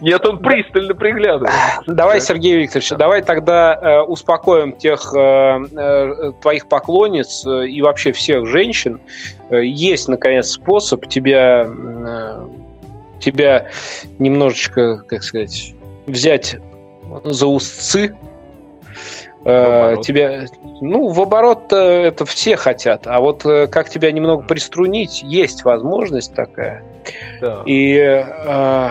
Нет, 0.01 0.25
он 0.27 0.39
пристально 0.39 0.95
приглядывает. 0.95 1.53
Давай, 1.87 2.21
Сергей 2.21 2.59
Викторович, 2.59 2.91
давай 2.91 3.23
тогда 3.23 3.75
э, 3.75 4.01
успокоим 4.03 4.73
тех 4.73 5.13
э, 5.15 5.59
э, 5.77 6.33
твоих 6.43 6.69
поклонниц 6.69 7.47
э, 7.47 7.69
и 7.69 7.81
вообще 7.83 8.13
всех 8.13 8.47
женщин. 8.47 9.01
Есть, 9.51 10.09
наконец, 10.09 10.51
способ 10.51 11.07
тебя, 11.07 11.69
тебя 13.21 13.69
немножечко, 14.19 14.99
как 15.07 15.23
сказать, 15.23 15.75
взять 16.07 16.57
за 17.25 17.47
устцы. 17.47 18.17
Э, 19.45 19.97
тебя, 20.03 20.47
ну, 20.81 21.09
в 21.09 21.21
оборот 21.21 21.73
это 21.73 22.25
все 22.25 22.57
хотят, 22.57 23.07
а 23.07 23.21
вот 23.21 23.45
э, 23.45 23.67
как 23.67 23.91
тебя 23.91 24.11
немного 24.11 24.43
приструнить, 24.43 25.23
есть 25.23 25.65
возможность 25.65 26.35
такая. 26.35 26.83
Да. 27.41 27.63
И, 27.67 27.95
э, 27.97 28.91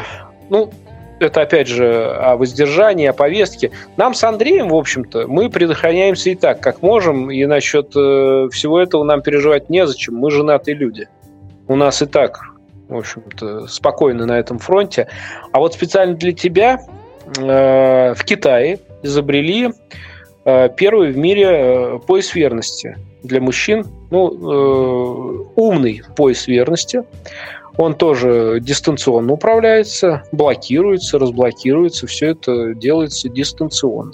ну, 0.49 0.69
это 1.19 1.41
опять 1.41 1.67
же 1.67 2.05
о 2.05 2.35
воздержании, 2.35 3.07
о 3.07 3.13
повестке. 3.13 3.71
Нам 3.97 4.13
с 4.13 4.23
Андреем, 4.23 4.69
в 4.69 4.75
общем-то, 4.75 5.27
мы 5.27 5.49
предохраняемся 5.49 6.29
и 6.29 6.35
так, 6.35 6.59
как 6.59 6.81
можем, 6.81 7.31
и 7.31 7.45
насчет 7.45 7.95
э, 7.95 8.49
всего 8.51 8.79
этого 8.79 9.03
нам 9.03 9.21
переживать 9.21 9.69
незачем. 9.69 10.15
Мы 10.15 10.31
женатые 10.31 10.75
люди. 10.75 11.07
У 11.67 11.75
нас 11.75 12.01
и 12.01 12.05
так, 12.05 12.41
в 12.89 12.97
общем-то, 12.97 13.67
спокойно 13.67 14.25
на 14.25 14.37
этом 14.37 14.59
фронте. 14.59 15.07
А 15.51 15.59
вот 15.59 15.73
специально 15.73 16.15
для 16.15 16.33
тебя 16.33 16.81
э, 17.37 18.13
в 18.13 18.23
Китае 18.23 18.79
изобрели 19.01 19.71
первый 20.45 21.11
в 21.11 21.17
мире 21.17 21.47
э, 21.49 21.99
пояс 22.05 22.35
верности 22.35 22.97
для 23.23 23.39
мужчин. 23.39 23.85
Ну, 24.11 24.29
э, 24.29 25.45
умный 25.55 26.01
пояс 26.15 26.47
верности. 26.47 27.03
Он 27.77 27.95
тоже 27.95 28.59
дистанционно 28.61 29.33
управляется, 29.33 30.23
блокируется, 30.31 31.17
разблокируется. 31.17 32.07
Все 32.07 32.27
это 32.27 32.75
делается 32.75 33.29
дистанционно. 33.29 34.13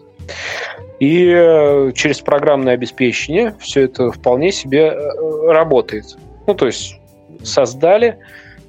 И 1.00 1.32
э, 1.34 1.92
через 1.94 2.19
программное 2.19 2.73
обеспечение 2.73 3.56
все 3.60 3.82
это 3.82 4.12
вполне 4.12 4.52
себе 4.52 4.92
э, 4.92 5.52
работает. 5.52 6.17
Ну, 6.46 6.54
то 6.54 6.67
есть 6.67 7.00
создали, 7.44 8.19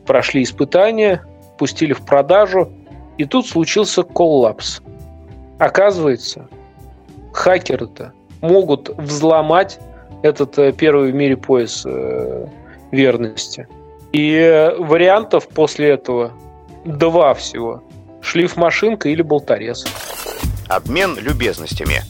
прошли 0.07 0.43
испытания, 0.43 1.25
пустили 1.59 1.93
в 1.93 2.05
продажу, 2.05 2.73
и 3.19 3.25
тут 3.25 3.47
случился 3.47 4.03
коллапс. 4.03 4.81
Оказывается, 5.59 6.49
хакеры-то 7.33 8.13
могут 8.41 8.89
взломать 8.97 9.79
этот 10.23 10.59
э, 10.59 10.73
первый 10.73 11.13
в 11.13 11.15
мире 11.15 11.37
пояс 11.37 11.83
э, 11.87 12.47
верности. 12.91 13.69
И 14.13 14.73
вариантов 14.79 15.49
после 15.49 15.91
этого 15.91 16.33
два 16.85 17.35
всего. 17.35 17.83
Шлифмашинка 18.21 19.09
или 19.09 19.23
болторез. 19.23 19.87
Обмен 20.69 21.17
любезностями. 21.19 22.03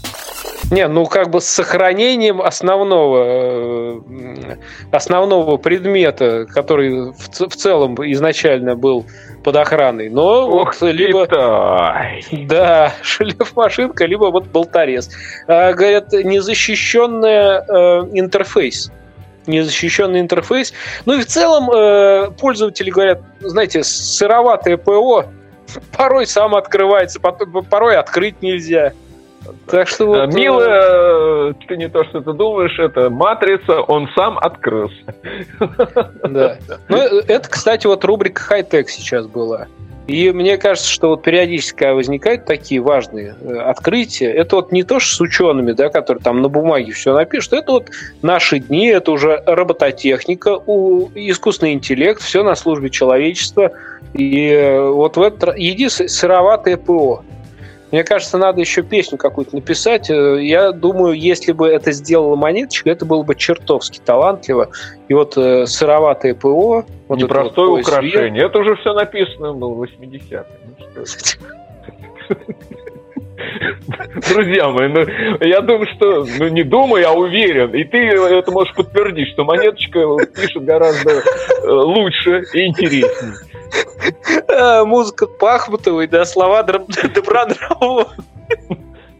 Не, 0.70 0.86
ну 0.86 1.06
как 1.06 1.30
бы 1.30 1.40
с 1.40 1.46
сохранением 1.46 2.40
основного, 2.40 4.00
э, 4.00 4.56
основного 4.92 5.56
предмета, 5.56 6.46
который 6.46 7.10
в, 7.12 7.48
в 7.48 7.56
целом 7.56 7.96
изначально 8.12 8.76
был 8.76 9.04
под 9.42 9.56
охраной. 9.56 10.08
Но 10.10 10.48
Ох 10.48 10.80
вот 10.80 10.92
либо... 10.92 11.26
Китай. 11.26 12.24
Да, 12.46 12.92
шлифмашинка, 13.02 14.04
либо 14.06 14.26
вот 14.26 14.46
болторез. 14.46 15.10
А, 15.48 15.72
говорят, 15.72 16.12
незащищенный 16.12 17.64
э, 17.66 18.08
интерфейс. 18.12 18.92
Незащищенный 19.46 20.20
интерфейс. 20.20 20.72
Ну 21.04 21.14
и 21.14 21.20
в 21.20 21.26
целом 21.26 21.70
э, 21.72 22.30
пользователи 22.38 22.90
говорят, 22.90 23.22
знаете, 23.40 23.82
сыроватое 23.82 24.76
ПО 24.76 25.24
порой 25.96 26.26
сам 26.26 26.54
открывается, 26.54 27.18
порой 27.18 27.96
открыть 27.96 28.40
нельзя. 28.40 28.92
Так 29.66 29.88
что 29.88 30.06
вот... 30.06 30.18
Э, 30.18 30.26
Мило, 30.36 31.54
ты 31.66 31.76
не 31.76 31.88
то, 31.88 32.04
что 32.04 32.20
ты 32.20 32.32
думаешь, 32.32 32.78
это 32.78 33.10
матрица, 33.10 33.80
он 33.80 34.08
сам 34.14 34.38
открылся. 34.38 35.14
Да. 36.28 36.58
Ну, 36.88 36.96
это, 36.96 37.48
кстати, 37.48 37.86
вот 37.86 38.04
рубрика 38.04 38.42
хай-тек 38.42 38.88
сейчас 38.88 39.26
была. 39.26 39.66
И 40.06 40.32
мне 40.32 40.58
кажется, 40.58 40.90
что 40.90 41.10
вот 41.10 41.22
периодически, 41.22 41.84
возникают 41.84 42.44
такие 42.44 42.80
важные 42.80 43.36
э, 43.40 43.56
открытия, 43.58 44.32
это 44.32 44.56
вот 44.56 44.72
не 44.72 44.82
то, 44.82 44.98
что 44.98 45.16
с 45.16 45.20
учеными, 45.20 45.70
да, 45.70 45.88
которые 45.88 46.20
там 46.20 46.42
на 46.42 46.48
бумаге 46.48 46.92
все 46.92 47.14
напишут, 47.14 47.52
это 47.52 47.72
вот 47.72 47.90
наши 48.20 48.58
дни, 48.58 48.88
это 48.88 49.12
уже 49.12 49.40
робототехника, 49.46 50.54
искусственный 51.14 51.74
интеллект, 51.74 52.20
все 52.20 52.42
на 52.42 52.56
службе 52.56 52.90
человечества. 52.90 53.70
И 54.12 54.48
э, 54.48 54.80
вот 54.80 55.16
в 55.16 55.22
это 55.22 55.54
единственное 55.56 56.08
сыроватое 56.08 56.76
ПО. 56.76 57.22
Мне 57.90 58.04
кажется, 58.04 58.38
надо 58.38 58.60
еще 58.60 58.82
песню 58.82 59.18
какую-то 59.18 59.56
написать. 59.56 60.10
Э, 60.10 60.42
я 60.42 60.72
думаю, 60.72 61.14
если 61.14 61.52
бы 61.52 61.68
это 61.68 61.92
сделала 61.92 62.36
монеточка, 62.36 62.90
это 62.90 63.04
было 63.04 63.22
бы 63.22 63.34
чертовски 63.34 64.00
талантливо. 64.04 64.70
И 65.08 65.14
вот 65.14 65.36
э, 65.36 65.66
сыроватое 65.66 66.34
ПО... 66.34 66.84
Вот 67.08 67.18
Непростое 67.18 67.70
вот 67.70 67.80
украшение. 67.80 68.44
Это 68.44 68.60
уже 68.60 68.76
все 68.76 68.92
написано 68.92 69.54
было 69.54 69.74
в 69.74 69.82
80-е. 69.82 70.44
Друзья 74.28 74.68
мои, 74.68 74.88
ну, 74.88 75.06
я 75.40 75.60
думаю, 75.60 75.86
что, 75.96 76.26
ну 76.38 76.48
не 76.48 76.62
думаю, 76.62 77.02
я 77.02 77.12
уверен, 77.12 77.74
и 77.74 77.84
ты 77.84 77.98
это 77.98 78.50
можешь 78.50 78.74
подтвердить, 78.74 79.28
что 79.28 79.44
монеточка 79.44 80.00
пишет 80.26 80.64
гораздо 80.64 81.10
э, 81.10 81.22
лучше 81.66 82.44
и 82.52 82.66
интереснее. 82.66 83.34
А, 84.48 84.84
музыка 84.84 85.26
Пахмутовой, 85.26 86.06
да, 86.06 86.24
слова 86.24 86.62
Добронравова. 87.14 88.08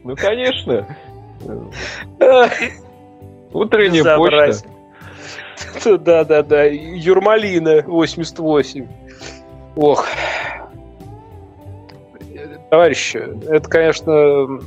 Ну, 0.04 0.16
конечно. 0.16 0.86
Утренняя 3.52 4.16
почта. 4.16 4.68
Да, 5.98 6.24
да, 6.24 6.42
да. 6.42 6.64
Юрмалина 6.64 7.82
88. 7.86 8.86
Ох. 9.76 10.06
Товарищи, 12.70 13.16
это, 13.48 13.68
конечно, 13.68 14.60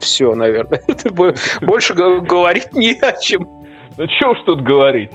все, 0.00 0.34
наверное. 0.34 0.82
Больше 1.60 1.94
говорить 1.94 2.72
не 2.72 2.92
о 2.94 3.12
чем. 3.12 3.48
Ну, 3.96 4.06
что 4.08 4.30
уж 4.30 4.38
тут 4.44 4.62
говорить. 4.62 5.10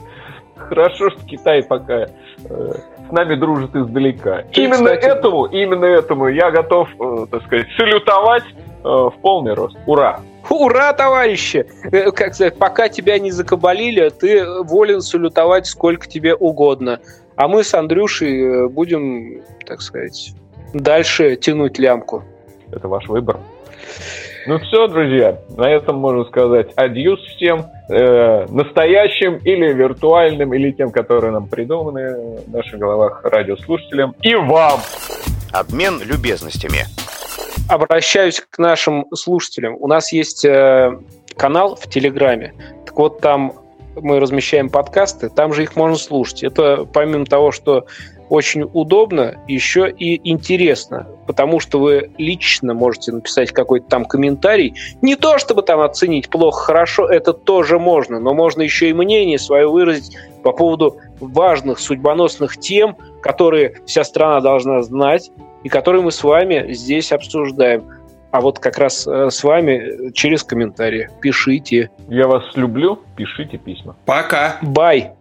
Хорошо, 0.55 1.09
что 1.09 1.19
Китай 1.25 1.63
пока 1.63 2.07
э, 2.49 2.73
с 3.07 3.11
нами 3.11 3.35
дружит 3.35 3.75
издалека. 3.75 4.43
Ты, 4.53 4.63
именно 4.63 4.95
кстати... 4.95 5.05
этому, 5.05 5.45
именно 5.45 5.85
этому 5.85 6.27
я 6.27 6.51
готов, 6.51 6.89
э, 6.99 7.25
так 7.31 7.43
сказать, 7.43 7.67
салютовать 7.77 8.43
э, 8.43 8.87
в 8.87 9.13
полный 9.21 9.53
рост. 9.53 9.77
Ура! 9.85 10.19
Ура, 10.49 10.93
товарищи! 10.93 11.65
Э, 11.91 12.11
как 12.11 12.33
сказать, 12.33 12.57
пока 12.57 12.89
тебя 12.89 13.19
не 13.19 13.31
закабалили, 13.31 14.09
ты 14.09 14.45
волен 14.63 15.01
салютовать 15.01 15.67
сколько 15.67 16.07
тебе 16.07 16.35
угодно. 16.35 16.99
А 17.35 17.47
мы 17.47 17.63
с 17.63 17.73
Андрюшей 17.73 18.67
будем, 18.69 19.41
так 19.65 19.81
сказать, 19.81 20.33
дальше 20.73 21.35
тянуть 21.35 21.77
лямку. 21.79 22.23
Это 22.71 22.87
ваш 22.87 23.07
выбор. 23.07 23.39
Ну 24.47 24.59
все, 24.59 24.87
друзья, 24.87 25.37
на 25.57 25.69
этом 25.69 25.97
можно 25.97 26.23
сказать 26.23 26.69
адьюс 26.77 27.19
всем 27.35 27.65
э, 27.89 28.45
настоящим 28.47 29.35
или 29.43 29.73
виртуальным, 29.73 30.53
или 30.53 30.71
тем, 30.71 30.89
которые 30.89 31.33
нам 31.33 31.49
придуманы 31.49 32.41
в 32.45 32.49
наших 32.49 32.79
головах 32.79 33.25
радиослушателям, 33.25 34.15
и 34.21 34.35
вам. 34.35 34.79
Обмен 35.51 36.01
любезностями. 36.01 36.85
Обращаюсь 37.69 38.39
к 38.39 38.57
нашим 38.57 39.07
слушателям. 39.13 39.75
У 39.81 39.87
нас 39.87 40.13
есть 40.13 40.45
э, 40.45 40.97
канал 41.35 41.75
в 41.75 41.89
Телеграме. 41.89 42.53
Так 42.85 42.97
вот, 42.97 43.19
там 43.19 43.51
мы 43.97 44.21
размещаем 44.21 44.69
подкасты, 44.69 45.29
там 45.29 45.51
же 45.51 45.63
их 45.63 45.75
можно 45.75 45.97
слушать. 45.97 46.43
Это 46.43 46.85
помимо 46.85 47.25
того, 47.25 47.51
что 47.51 47.85
очень 48.29 48.69
удобно, 48.73 49.35
еще 49.47 49.89
и 49.89 50.29
интересно, 50.29 51.07
потому 51.25 51.59
что 51.59 51.79
вы 51.79 52.11
лично 52.17 52.73
можете 52.73 53.11
написать 53.11 53.51
какой-то 53.51 53.87
там 53.87 54.05
комментарий. 54.05 54.75
Не 55.01 55.15
то, 55.15 55.37
чтобы 55.37 55.61
там 55.61 55.79
оценить 55.81 56.29
плохо, 56.29 56.65
хорошо, 56.65 57.07
это 57.07 57.33
тоже 57.33 57.79
можно, 57.79 58.19
но 58.19 58.33
можно 58.33 58.61
еще 58.61 58.89
и 58.89 58.93
мнение 58.93 59.39
свое 59.39 59.67
выразить 59.67 60.17
по 60.43 60.51
поводу 60.51 60.97
важных 61.19 61.79
судьбоносных 61.79 62.57
тем, 62.57 62.97
которые 63.21 63.81
вся 63.85 64.03
страна 64.03 64.39
должна 64.39 64.81
знать 64.83 65.31
и 65.63 65.69
которые 65.69 66.01
мы 66.01 66.11
с 66.11 66.23
вами 66.23 66.73
здесь 66.73 67.11
обсуждаем. 67.11 67.85
А 68.31 68.41
вот 68.41 68.59
как 68.59 68.77
раз 68.77 69.07
э, 69.07 69.29
с 69.29 69.43
вами 69.43 70.11
через 70.11 70.43
комментарии. 70.43 71.09
Пишите. 71.21 71.89
Я 72.09 72.27
вас 72.27 72.43
люблю. 72.55 72.99
Пишите 73.15 73.57
письма. 73.57 73.95
Пока. 74.05 74.57
Бай. 74.61 75.16